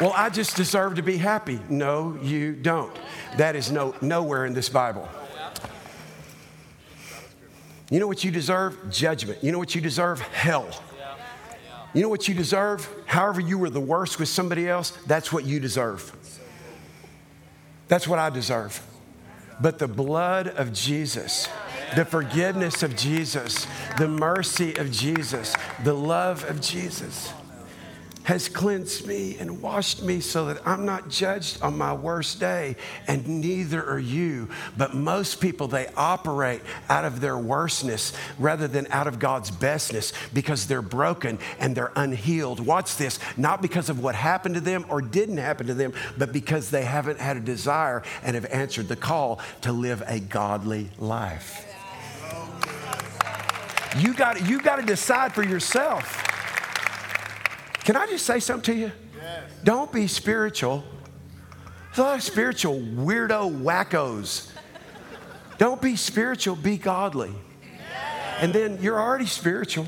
[0.00, 1.60] Well, I just deserve to be happy.
[1.68, 2.96] No, you don't.
[3.36, 5.06] That is no, nowhere in this Bible.
[7.90, 8.90] You know what you deserve?
[8.90, 9.44] Judgment.
[9.44, 10.20] You know what you deserve?
[10.20, 10.68] Hell.
[11.92, 12.88] You know what you deserve?
[13.04, 16.16] However, you were the worst with somebody else, that's what you deserve.
[17.88, 18.80] That's what I deserve
[19.60, 21.48] but the blood of Jesus,
[21.96, 23.66] the forgiveness of Jesus,
[23.98, 27.32] the mercy of Jesus, the love of Jesus
[28.24, 32.76] has cleansed me and washed me so that I'm not judged on my worst day,
[33.06, 34.48] and neither are you.
[34.76, 40.12] But most people, they operate out of their worstness rather than out of God's bestness
[40.32, 42.60] because they're broken and they're unhealed.
[42.60, 46.32] Watch this, not because of what happened to them or didn't happen to them, but
[46.32, 50.90] because they haven't had a desire and have answered the call to live a godly
[50.98, 51.66] life.
[53.98, 56.29] You got you got to decide for yourself.
[57.84, 58.92] Can I just say something to you?
[59.16, 59.42] Yes.
[59.64, 60.84] Don't be spiritual.
[61.88, 64.50] There's a lot of spiritual weirdo wackos.
[65.58, 67.32] Don't be spiritual, be godly.
[68.40, 69.86] And then you're already spiritual.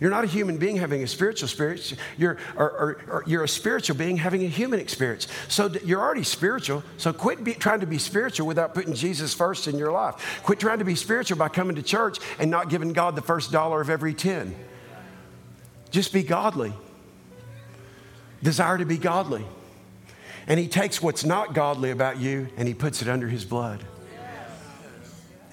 [0.00, 1.96] You're not a human being having a spiritual spirit.
[2.18, 5.28] You're, or, or, or you're a spiritual being having a human experience.
[5.48, 6.82] So you're already spiritual.
[6.98, 10.42] So quit be, trying to be spiritual without putting Jesus first in your life.
[10.42, 13.50] Quit trying to be spiritual by coming to church and not giving God the first
[13.50, 14.54] dollar of every 10.
[15.90, 16.72] Just be godly.
[18.44, 19.44] Desire to be godly.
[20.46, 23.82] And He takes what's not godly about you and He puts it under His blood.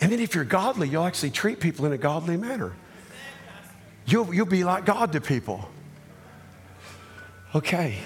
[0.01, 2.73] And then if you're godly, you'll actually treat people in a godly manner.
[4.05, 5.69] You'll, you'll be like God to people.
[7.55, 7.97] Okay.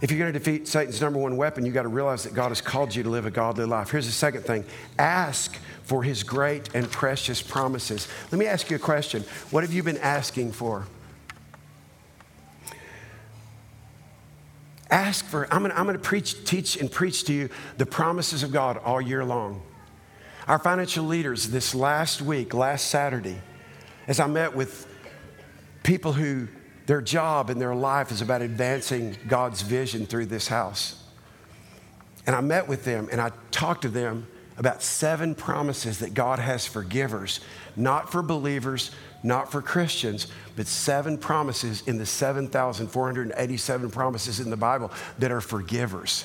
[0.00, 2.48] If you're going to defeat Satan's number one weapon, you've got to realize that God
[2.48, 3.90] has called you to live a godly life.
[3.90, 4.64] Here's the second thing
[4.98, 8.08] ask for his great and precious promises.
[8.30, 10.86] Let me ask you a question What have you been asking for?
[14.92, 18.76] Ask for, I'm going to preach, teach, and preach to you the promises of God
[18.76, 19.62] all year long.
[20.46, 23.40] Our financial leaders this last week, last Saturday,
[24.06, 24.86] as I met with
[25.82, 26.46] people who
[26.84, 31.02] their job and their life is about advancing God's vision through this house.
[32.26, 34.26] And I met with them and I talked to them
[34.58, 37.40] about seven promises that God has for givers,
[37.76, 38.90] not for believers,
[39.22, 45.40] not for Christians, but seven promises in the 7,487 promises in the Bible that are
[45.40, 46.24] forgivers.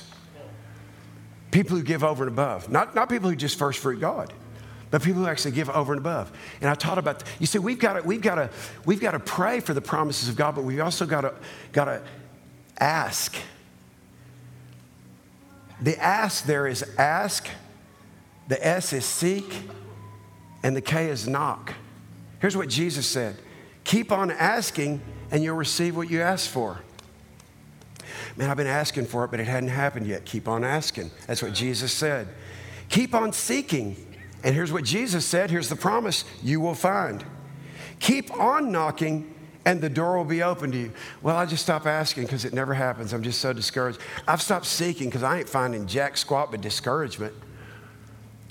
[1.52, 4.34] People who give over and above, not, not people who just first fruit God,
[4.90, 6.32] but people who actually give over and above.
[6.62, 8.50] And I taught about, you see, we've got to, we've got to,
[8.86, 11.34] we've got to pray for the promises of God, but we've also got to,
[11.72, 12.02] got to
[12.80, 13.36] ask.
[15.82, 17.48] The ask there is ask,
[18.48, 19.62] the S is seek,
[20.64, 21.74] and the K is knock.
[22.40, 23.38] Here's what Jesus said
[23.84, 26.80] Keep on asking, and you'll receive what you ask for.
[28.36, 30.26] Man, I've been asking for it, but it hadn't happened yet.
[30.26, 31.12] Keep on asking.
[31.26, 32.28] That's what Jesus said.
[32.90, 33.96] Keep on seeking.
[34.44, 37.26] And here's what Jesus said here's the promise you will find.
[38.00, 39.34] Keep on knocking,
[39.66, 40.92] and the door will be open to you.
[41.22, 43.12] Well, I just stop asking because it never happens.
[43.12, 44.00] I'm just so discouraged.
[44.28, 47.34] I've stopped seeking because I ain't finding jack squat but discouragement.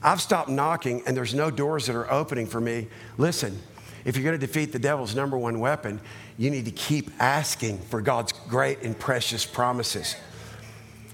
[0.03, 2.89] I've stopped knocking, and there's no doors that are opening for me.
[3.18, 3.59] Listen,
[4.07, 6.00] if you're going to defeat the devil's number one weapon,
[6.38, 10.14] you need to keep asking for God's great and precious promises.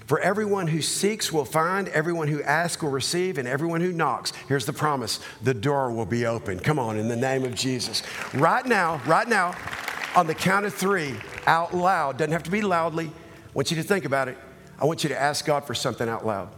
[0.05, 4.31] For everyone who seeks will find, everyone who asks will receive, and everyone who knocks,
[4.47, 6.59] here's the promise the door will be open.
[6.59, 8.03] Come on, in the name of Jesus.
[8.31, 9.55] Right now, right now,
[10.15, 11.15] on the count of three,
[11.47, 13.07] out loud, doesn't have to be loudly.
[13.07, 14.37] I want you to think about it.
[14.77, 16.49] I want you to ask God for something out loud.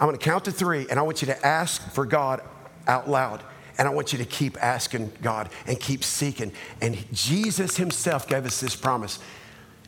[0.00, 2.40] I'm to count to three, and I want you to ask for God
[2.88, 3.44] out loud.
[3.82, 6.52] And I want you to keep asking God and keep seeking.
[6.80, 9.18] And Jesus Himself gave us this promise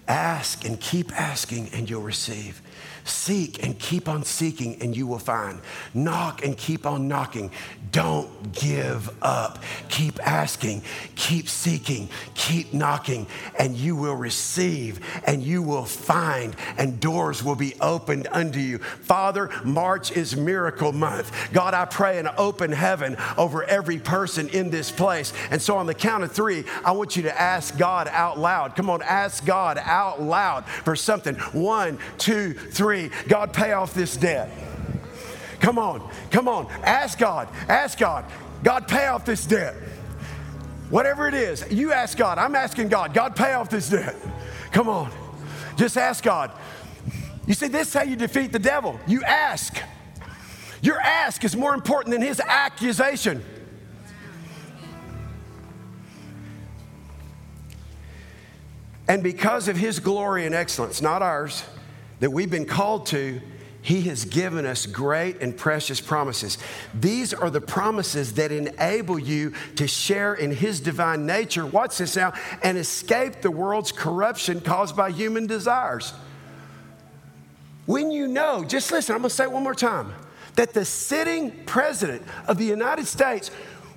[0.08, 2.60] ask and keep asking, and you'll receive.
[3.04, 5.60] Seek and keep on seeking, and you will find.
[5.92, 7.50] Knock and keep on knocking.
[7.92, 9.62] Don't give up.
[9.90, 10.82] Keep asking,
[11.14, 13.26] keep seeking, keep knocking,
[13.58, 18.78] and you will receive and you will find, and doors will be opened unto you.
[18.78, 21.30] Father, March is miracle month.
[21.52, 25.32] God, I pray an open heaven over every person in this place.
[25.50, 28.76] And so, on the count of three, I want you to ask God out loud.
[28.76, 31.34] Come on, ask God out loud for something.
[31.52, 33.10] One, two, three free.
[33.28, 34.50] God, pay off this debt.
[35.60, 36.70] Come on, come on.
[36.82, 38.24] Ask God, ask God.
[38.62, 39.74] God, pay off this debt.
[40.90, 42.38] Whatever it is, you ask God.
[42.38, 44.14] I'm asking God, God, pay off this debt.
[44.72, 45.10] Come on.
[45.76, 46.52] Just ask God.
[47.46, 48.98] You see, this is how you defeat the devil.
[49.06, 49.76] You ask.
[50.80, 53.42] Your ask is more important than his accusation.
[59.08, 61.64] And because of his glory and excellence, not ours,
[62.20, 63.40] that we've been called to,
[63.82, 66.58] He has given us great and precious promises.
[66.98, 72.16] These are the promises that enable you to share in His divine nature, watch this
[72.16, 76.14] now, and escape the world's corruption caused by human desires.
[77.86, 80.14] When you know, just listen, I'm gonna say it one more time,
[80.54, 83.50] that the sitting president of the United States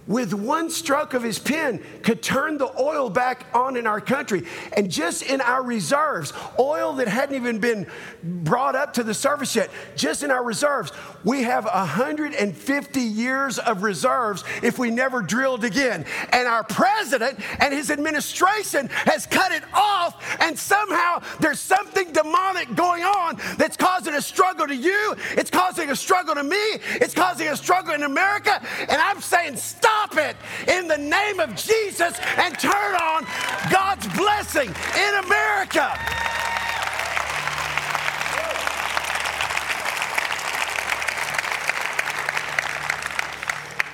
[0.08, 4.44] with one stroke of his pen, could turn the oil back on in our country.
[4.76, 7.88] And just in our reserves, oil that hadn't even been
[8.24, 10.92] brought up to the surface yet, just in our reserves,
[11.24, 16.06] we have 150 years of reserves if we never drilled again.
[16.30, 22.74] And our president and his administration has cut it off, and somehow there's something demonic
[22.76, 26.58] going on that's causing a struggle to you, it's causing a struggle to me,
[26.96, 28.62] it's causing a struggle in America.
[28.80, 30.36] And I'm saying, stop Stop it
[30.70, 33.26] in the name of Jesus and turn on
[33.72, 35.98] God's blessing in America.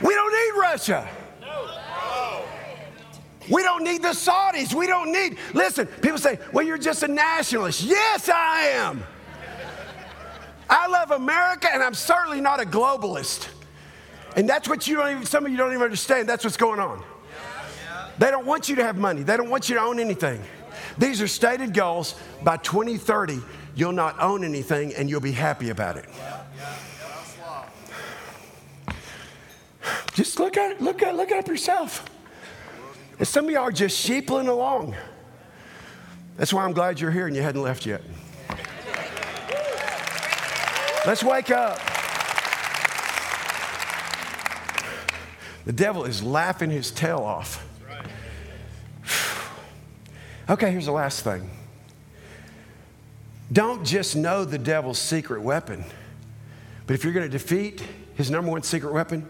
[0.01, 1.09] We don't need Russia.
[3.49, 4.73] We don't need the Saudis.
[4.73, 7.81] We don't need, listen, people say, well, you're just a nationalist.
[7.81, 9.03] Yes, I am.
[10.69, 13.47] I love America and I'm certainly not a globalist.
[14.35, 16.27] And that's what you don't even, some of you don't even understand.
[16.27, 17.03] That's what's going on.
[18.17, 20.41] They don't want you to have money, they don't want you to own anything.
[20.97, 22.15] These are stated goals.
[22.43, 23.39] By 2030,
[23.75, 26.05] you'll not own anything and you'll be happy about it.
[30.13, 32.05] Just look at it, look at look it up yourself.
[33.17, 34.95] And some of y'all are just sheepling along.
[36.37, 38.01] That's why I'm glad you're here and you hadn't left yet.
[41.05, 41.92] Let's wake up.
[45.65, 47.65] The devil is laughing his tail off.
[50.49, 51.49] okay, here's the last thing.
[53.51, 55.85] Don't just know the devil's secret weapon,
[56.87, 57.83] but if you're going to defeat
[58.15, 59.27] his number one secret weapon,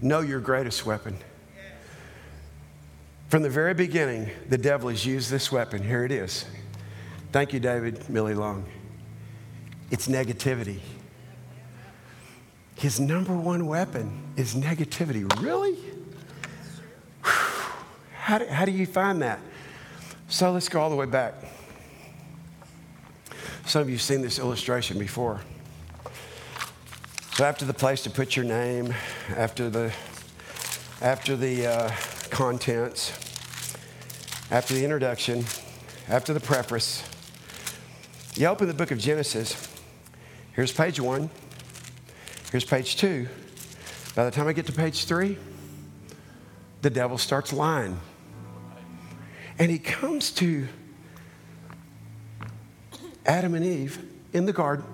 [0.00, 1.16] know your greatest weapon.
[3.28, 5.82] From the very beginning, the devil has used this weapon.
[5.82, 6.46] Here it is.
[7.32, 8.64] Thank you, Dave and Millie Long.
[9.90, 10.80] It's negativity.
[12.80, 15.30] His number one weapon is negativity.
[15.42, 15.76] Really?
[17.20, 19.38] How do, how do you find that?
[20.28, 21.34] So let's go all the way back.
[23.66, 25.42] Some of you have seen this illustration before.
[27.34, 28.94] So after the place to put your name,
[29.36, 29.92] after the
[31.02, 31.90] after the uh,
[32.30, 33.12] contents,
[34.50, 35.44] after the introduction,
[36.08, 37.06] after the preface,
[38.36, 39.68] you open the book of Genesis.
[40.54, 41.28] Here's page one.
[42.50, 43.28] Here's page two.
[44.16, 45.38] By the time I get to page three,
[46.82, 48.00] the devil starts lying.
[49.58, 50.66] And he comes to
[53.24, 54.84] Adam and Eve in the garden,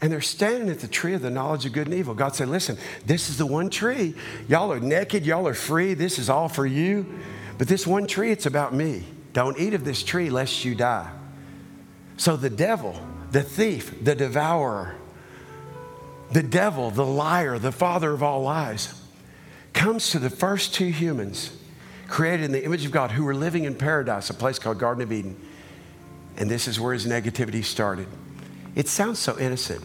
[0.00, 2.14] and they're standing at the tree of the knowledge of good and evil.
[2.14, 4.14] God said, Listen, this is the one tree.
[4.48, 5.94] Y'all are naked, y'all are free.
[5.94, 7.20] This is all for you.
[7.58, 9.04] But this one tree, it's about me.
[9.32, 11.10] Don't eat of this tree lest you die.
[12.16, 13.00] So the devil,
[13.30, 14.96] the thief, the devourer,
[16.30, 19.02] the devil, the liar, the father of all lies,
[19.72, 21.56] comes to the first two humans
[22.08, 25.02] created in the image of God who were living in paradise, a place called Garden
[25.02, 25.36] of Eden.
[26.36, 28.06] And this is where his negativity started.
[28.74, 29.84] It sounds so innocent.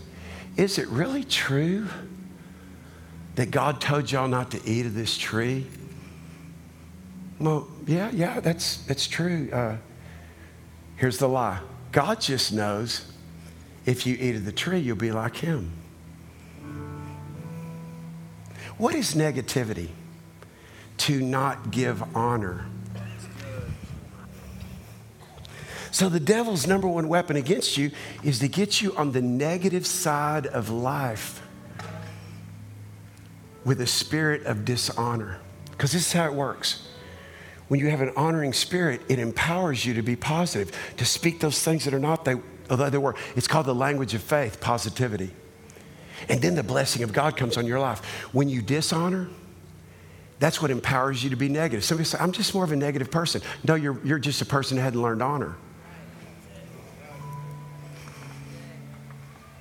[0.58, 1.88] Is it really true
[3.36, 5.66] that God told y'all not to eat of this tree?
[7.40, 9.50] Well, yeah, yeah, that's, that's true.
[9.52, 9.78] Uh,
[10.98, 11.60] here's the lie
[11.92, 13.12] God just knows
[13.86, 15.72] if you eat of the tree, you'll be like him.
[18.82, 19.90] What is negativity?
[20.98, 22.66] To not give honor.
[25.92, 27.92] So, the devil's number one weapon against you
[28.24, 31.44] is to get you on the negative side of life
[33.66, 35.40] with a spirit of dishonor.
[35.70, 36.88] Because this is how it works.
[37.68, 41.62] When you have an honoring spirit, it empowers you to be positive, to speak those
[41.62, 42.34] things that are not they,
[42.68, 43.14] although they were.
[43.36, 45.36] It's called the language of faith, positivity.
[46.30, 48.00] And then the blessing of God comes on your life.
[48.34, 49.28] When you dishonor,
[50.40, 51.84] that's what empowers you to be negative.
[51.84, 53.42] Somebody say, I'm just more of a negative person.
[53.64, 55.56] No, you're, you're just a person who hadn't learned honor.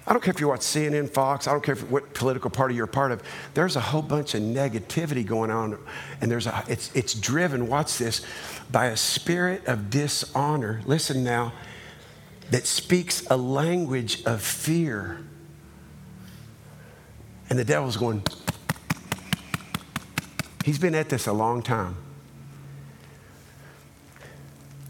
[0.07, 2.87] I don't care if you watch CNN, Fox, I don't care what political party you're
[2.87, 3.23] a part of.
[3.55, 5.79] There's a whole bunch of negativity going on,
[6.21, 8.23] and there's a, it's, it's driven, watch this,
[8.73, 10.81] by a spirit of dishonor.
[10.85, 11.53] Listen now,
[12.51, 15.21] that speaks a language of fear
[17.51, 18.23] and the devil's going,
[20.65, 21.97] he's been at this a long time.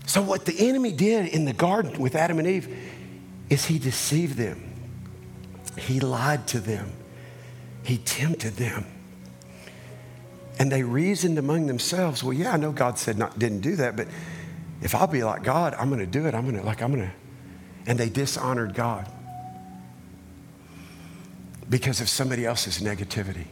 [0.06, 2.76] So, what the enemy did in the garden with Adam and Eve
[3.48, 4.74] is he deceived them,
[5.78, 6.92] he lied to them,
[7.82, 8.84] he tempted them.
[10.58, 13.96] And they reasoned among themselves, well, yeah, I know God said not, didn't do that,
[13.96, 14.08] but
[14.82, 16.34] if I'll be like God, I'm to do it.
[16.34, 17.10] I'm to, like, I'm to.
[17.86, 19.10] And they dishonored God
[21.70, 23.46] because of somebody else's negativity.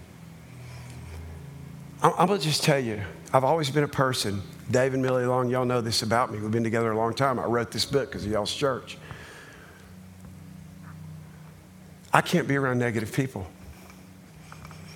[2.02, 3.00] I'm, going to just tell you,
[3.32, 4.42] I've always been a person.
[4.70, 6.38] Dave and Millie Long, y'all know this about me.
[6.38, 7.38] We've been together a long time.
[7.38, 8.98] I wrote this book because of y'all's church.
[12.12, 13.46] I can't be around negative people.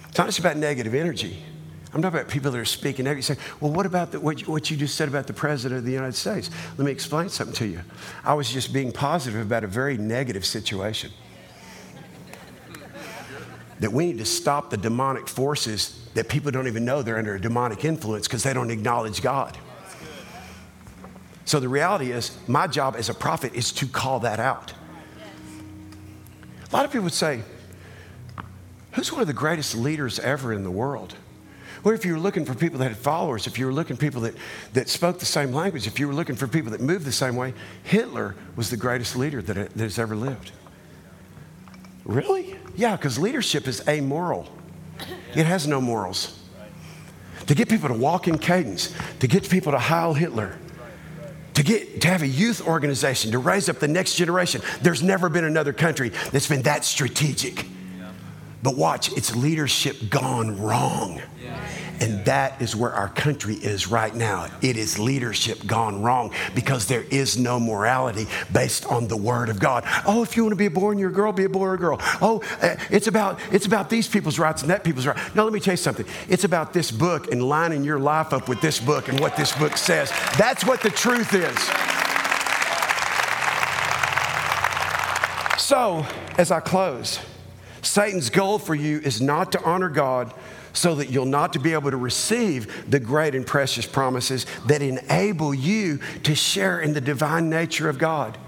[0.09, 1.39] It's not just about negative energy.
[1.95, 3.29] I'm talking about people that are speaking negative.
[3.29, 5.79] You say, well, what about the, what, you, what you just said about the President
[5.79, 6.51] of the United States?
[6.79, 7.81] Let me explain something to you.
[8.25, 11.11] I was just being positive about a very negative situation.
[13.83, 17.35] That we need to stop the demonic forces that people don't even know they're under
[17.35, 19.59] a demonic influence because they don't acknowledge God.
[21.47, 24.73] So the reality is, my job as a prophet is to call that out.
[26.71, 27.43] A lot of people would say,
[28.93, 31.17] Who's one of the greatest leaders ever in the world?
[31.83, 34.03] Well, if you were looking for people that had followers, if you were looking for
[34.03, 34.35] people that,
[34.75, 37.35] that spoke the same language, if you were looking for people that moved the same
[37.35, 37.53] way,
[37.83, 40.53] Hitler was the greatest leader that, that has ever lived.
[42.05, 42.57] Really?
[42.77, 44.49] Yeah, because leadership is amoral,
[45.35, 46.39] it has no morals.
[47.47, 50.59] To get people to walk in cadence, to get people to Heil Hitler,
[51.55, 54.63] to get to have a youth organization to raise up the next generation.
[54.81, 57.67] There's never been another country that's been that strategic.
[58.63, 61.21] But watch, it's leadership gone wrong.
[62.03, 64.49] And that is where our country is right now.
[64.61, 69.61] It is leadership gone wrong because there is no morality based on the word of
[69.61, 69.85] God.
[70.05, 71.61] Oh, if you want to be a boy and you're a girl, be a boy
[71.61, 71.99] or a girl.
[72.21, 75.21] Oh, eh, it's about it's about these people's rights and that people's rights.
[75.37, 76.05] Now let me tell you something.
[76.29, 79.57] It's about this book and lining your life up with this book and what this
[79.57, 80.11] book says.
[80.37, 81.57] That's what the truth is.
[85.63, 86.05] So,
[86.37, 87.21] as I close,
[87.81, 90.35] Satan's goal for you is not to honor God
[90.73, 94.83] so that you'll not to be able to receive the great and precious promises that
[94.83, 98.39] enable you to share in the divine nature of God.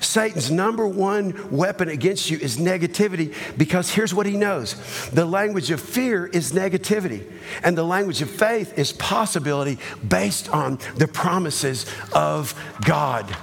[0.00, 4.74] Satan's number one weapon against you is negativity because here's what he knows
[5.10, 7.30] the language of fear is negativity,
[7.62, 12.54] and the language of faith is possibility based on the promises of
[12.84, 13.36] God.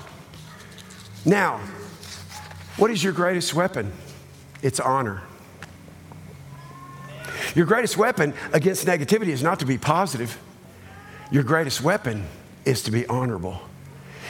[1.26, 1.60] Now,
[2.78, 3.92] what is your greatest weapon?
[4.62, 5.22] It's honor.
[7.56, 10.40] Your greatest weapon against negativity is not to be positive.
[11.32, 12.26] Your greatest weapon
[12.66, 13.62] is to be honorable.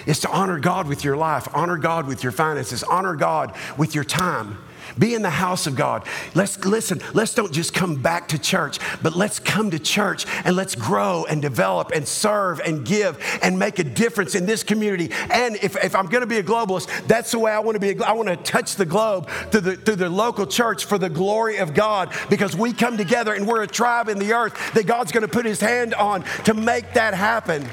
[0.06, 3.94] It's to honor God with your life, honor God with your finances, honor God with
[3.94, 4.58] your time.
[4.98, 6.06] Be in the house of God.
[6.36, 10.56] Let's listen, let's don't just come back to church, but let's come to church and
[10.56, 15.12] let's grow and develop and serve and give and make a difference in this community.
[15.32, 18.02] And if, if I'm gonna be a globalist, that's the way I wanna be.
[18.02, 21.74] I wanna touch the globe through the, through the local church for the glory of
[21.74, 25.28] God because we come together and we're a tribe in the earth that God's gonna
[25.28, 27.68] put his hand on to make that happen.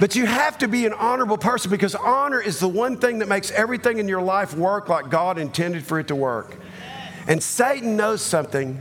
[0.00, 3.28] But you have to be an honorable person because honor is the one thing that
[3.28, 6.56] makes everything in your life work like God intended for it to work.
[7.28, 8.80] And Satan knows something.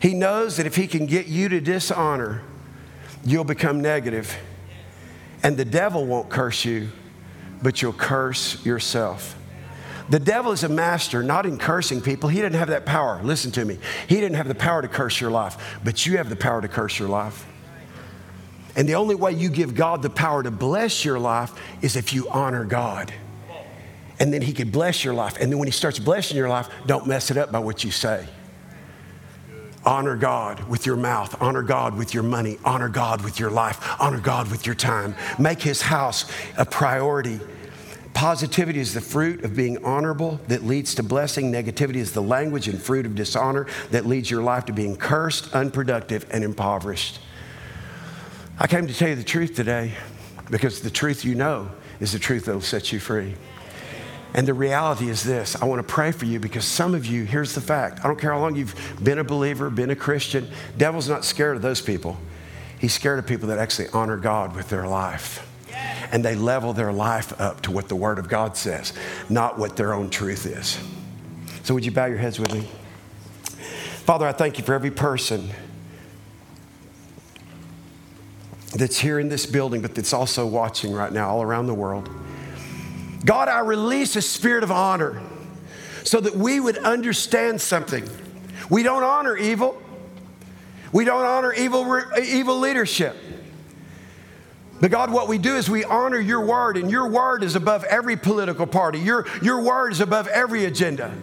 [0.00, 2.42] He knows that if he can get you to dishonor,
[3.24, 4.36] you'll become negative.
[5.44, 6.88] And the devil won't curse you,
[7.62, 9.38] but you'll curse yourself.
[10.10, 12.28] The devil is a master, not in cursing people.
[12.28, 13.22] He didn't have that power.
[13.22, 13.78] Listen to me.
[14.08, 16.68] He didn't have the power to curse your life, but you have the power to
[16.68, 17.46] curse your life.
[18.74, 21.52] And the only way you give God the power to bless your life
[21.82, 23.12] is if you honor God.
[24.18, 25.36] And then He can bless your life.
[25.40, 27.90] And then when He starts blessing your life, don't mess it up by what you
[27.90, 28.26] say.
[29.84, 34.00] Honor God with your mouth, honor God with your money, honor God with your life,
[34.00, 35.16] honor God with your time.
[35.38, 37.40] Make His house a priority.
[38.14, 41.50] Positivity is the fruit of being honorable that leads to blessing.
[41.50, 45.52] Negativity is the language and fruit of dishonor that leads your life to being cursed,
[45.52, 47.18] unproductive, and impoverished.
[48.58, 49.92] I came to tell you the truth today
[50.50, 53.34] because the truth you know is the truth that will set you free.
[54.34, 57.24] And the reality is this I want to pray for you because some of you,
[57.24, 60.48] here's the fact I don't care how long you've been a believer, been a Christian,
[60.76, 62.18] devil's not scared of those people.
[62.78, 65.48] He's scared of people that actually honor God with their life.
[66.10, 68.92] And they level their life up to what the Word of God says,
[69.30, 70.78] not what their own truth is.
[71.62, 72.68] So, would you bow your heads with me?
[74.04, 75.48] Father, I thank you for every person
[78.74, 82.08] that's here in this building, but that's also watching right now all around the world.
[83.24, 85.22] God, I release a spirit of honor
[86.04, 88.08] so that we would understand something.
[88.68, 89.80] We don't honor evil.
[90.92, 93.16] We don't honor evil, evil leadership.
[94.80, 97.84] But God, what we do is we honor your word, and your word is above
[97.84, 98.98] every political party.
[98.98, 101.14] Your, your word is above every agenda.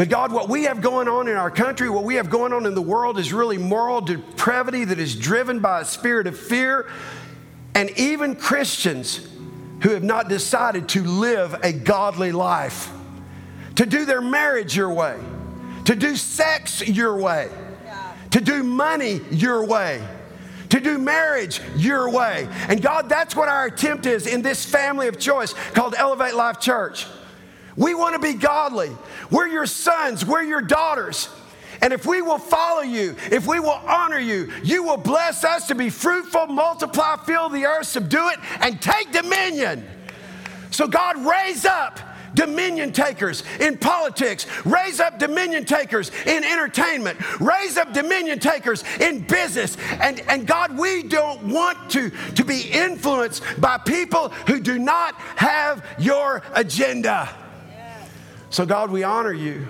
[0.00, 2.64] But God, what we have going on in our country, what we have going on
[2.64, 6.88] in the world is really moral depravity that is driven by a spirit of fear.
[7.74, 9.28] And even Christians
[9.82, 12.90] who have not decided to live a godly life,
[13.74, 15.18] to do their marriage your way,
[15.84, 17.50] to do sex your way,
[18.30, 20.02] to do money your way,
[20.70, 22.48] to do marriage your way.
[22.70, 26.58] And God, that's what our attempt is in this family of choice called Elevate Life
[26.58, 27.06] Church.
[27.76, 28.90] We want to be godly.
[29.30, 31.28] We're your sons, we're your daughters.
[31.82, 35.68] And if we will follow you, if we will honor you, you will bless us
[35.68, 39.86] to be fruitful, multiply, fill the earth, subdue it, and take dominion.
[40.70, 41.98] So, God, raise up
[42.34, 49.20] dominion takers in politics, raise up dominion takers in entertainment, raise up dominion takers in
[49.20, 49.76] business.
[50.00, 55.14] And, and God, we don't want to, to be influenced by people who do not
[55.14, 57.28] have your agenda.
[58.50, 59.68] So, God, we honor you.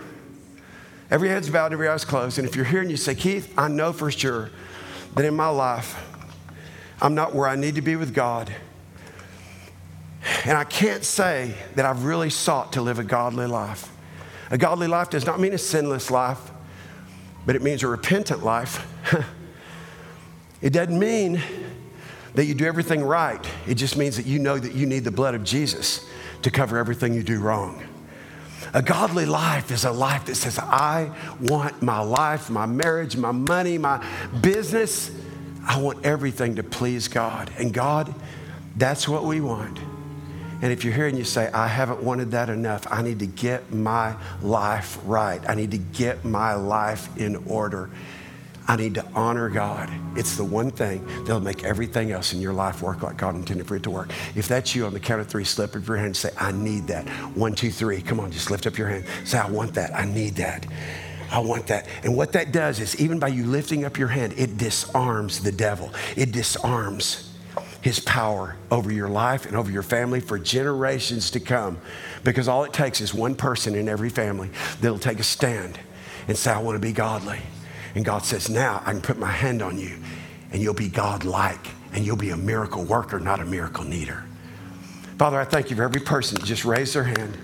[1.11, 2.39] Every head's bowed, every eye's closed.
[2.39, 4.51] And if you're here and you say, Keith, I know for sure
[5.15, 6.07] that in my life,
[7.03, 8.51] I'm not where I need to be with God.
[10.45, 13.91] And I can't say that I've really sought to live a godly life.
[14.51, 16.51] A godly life does not mean a sinless life,
[17.45, 18.87] but it means a repentant life.
[20.63, 21.41] it doesn't mean
[22.35, 25.11] that you do everything right, it just means that you know that you need the
[25.11, 26.09] blood of Jesus
[26.43, 27.83] to cover everything you do wrong.
[28.73, 33.33] A godly life is a life that says, I want my life, my marriage, my
[33.33, 34.05] money, my
[34.41, 35.11] business.
[35.67, 37.51] I want everything to please God.
[37.59, 38.15] And God,
[38.77, 39.79] that's what we want.
[40.63, 43.73] And if you're and you say, I haven't wanted that enough, I need to get
[43.73, 45.41] my life right.
[45.49, 47.91] I need to get my life in order.
[48.71, 49.91] I need to honor God.
[50.15, 53.67] It's the one thing that'll make everything else in your life work like God intended
[53.67, 54.13] for it to work.
[54.37, 56.53] If that's you on the count of three, slip up your hand and say, I
[56.53, 57.09] need that.
[57.35, 58.01] One, two, three.
[58.01, 59.07] Come on, just lift up your hand.
[59.25, 59.93] Say, I want that.
[59.93, 60.69] I need that.
[61.33, 61.89] I want that.
[62.05, 65.51] And what that does is, even by you lifting up your hand, it disarms the
[65.51, 65.93] devil.
[66.15, 67.37] It disarms
[67.83, 71.77] his power over your life and over your family for generations to come.
[72.23, 74.49] Because all it takes is one person in every family
[74.81, 75.77] that'll take a stand
[76.29, 77.41] and say, I want to be godly.
[77.95, 79.99] And God says, Now I can put my hand on you
[80.53, 84.25] and you'll be God like and you'll be a miracle worker, not a miracle needer.
[85.19, 87.37] Father, I thank you for every person that just raised their hand.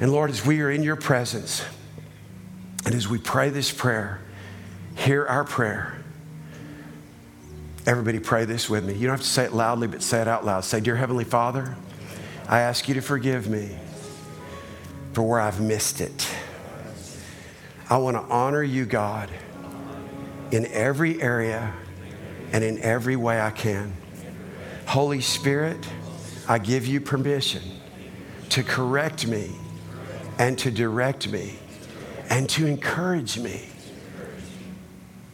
[0.00, 1.64] And Lord, as we are in your presence
[2.84, 4.20] and as we pray this prayer,
[4.94, 5.96] hear our prayer.
[7.86, 8.94] Everybody pray this with me.
[8.94, 10.64] You don't have to say it loudly, but say it out loud.
[10.64, 11.76] Say, Dear Heavenly Father,
[12.48, 13.76] I ask you to forgive me
[15.12, 16.28] for where I've missed it.
[17.88, 19.30] I want to honor you, God,
[20.50, 21.72] in every area
[22.52, 23.92] and in every way I can.
[24.86, 25.86] Holy Spirit,
[26.48, 27.62] I give you permission
[28.50, 29.52] to correct me
[30.38, 31.58] and to direct me
[32.28, 33.68] and to encourage me.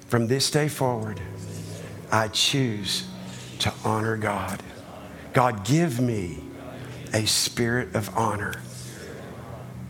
[0.09, 1.21] From this day forward,
[2.11, 3.07] I choose
[3.61, 4.63] to honor God.
[5.33, 6.45] God, give me
[7.15, 8.55] a spirit of honor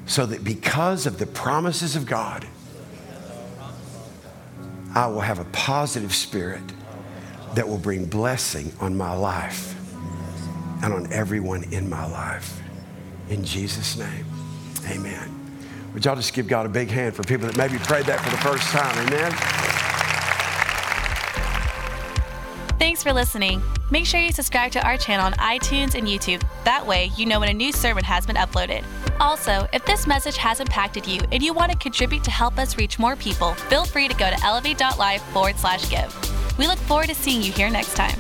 [0.07, 2.46] so that because of the promises of God,
[4.94, 6.62] I will have a positive spirit
[7.55, 9.74] that will bring blessing on my life
[10.82, 12.61] and on everyone in my life.
[13.30, 14.26] In Jesus' name,
[14.88, 15.38] amen.
[15.94, 18.30] Would y'all just give God a big hand for people that maybe prayed that for
[18.30, 19.07] the first time?
[19.07, 19.32] Amen.
[22.78, 23.62] Thanks for listening.
[23.93, 26.43] Make sure you subscribe to our channel on iTunes and YouTube.
[26.64, 28.84] That way, you know when a new sermon has been uploaded.
[29.20, 32.78] Also, if this message has impacted you and you want to contribute to help us
[32.78, 36.11] reach more people, feel free to go to elevate.life forward slash give.
[36.57, 38.18] We look forward to seeing you here next time.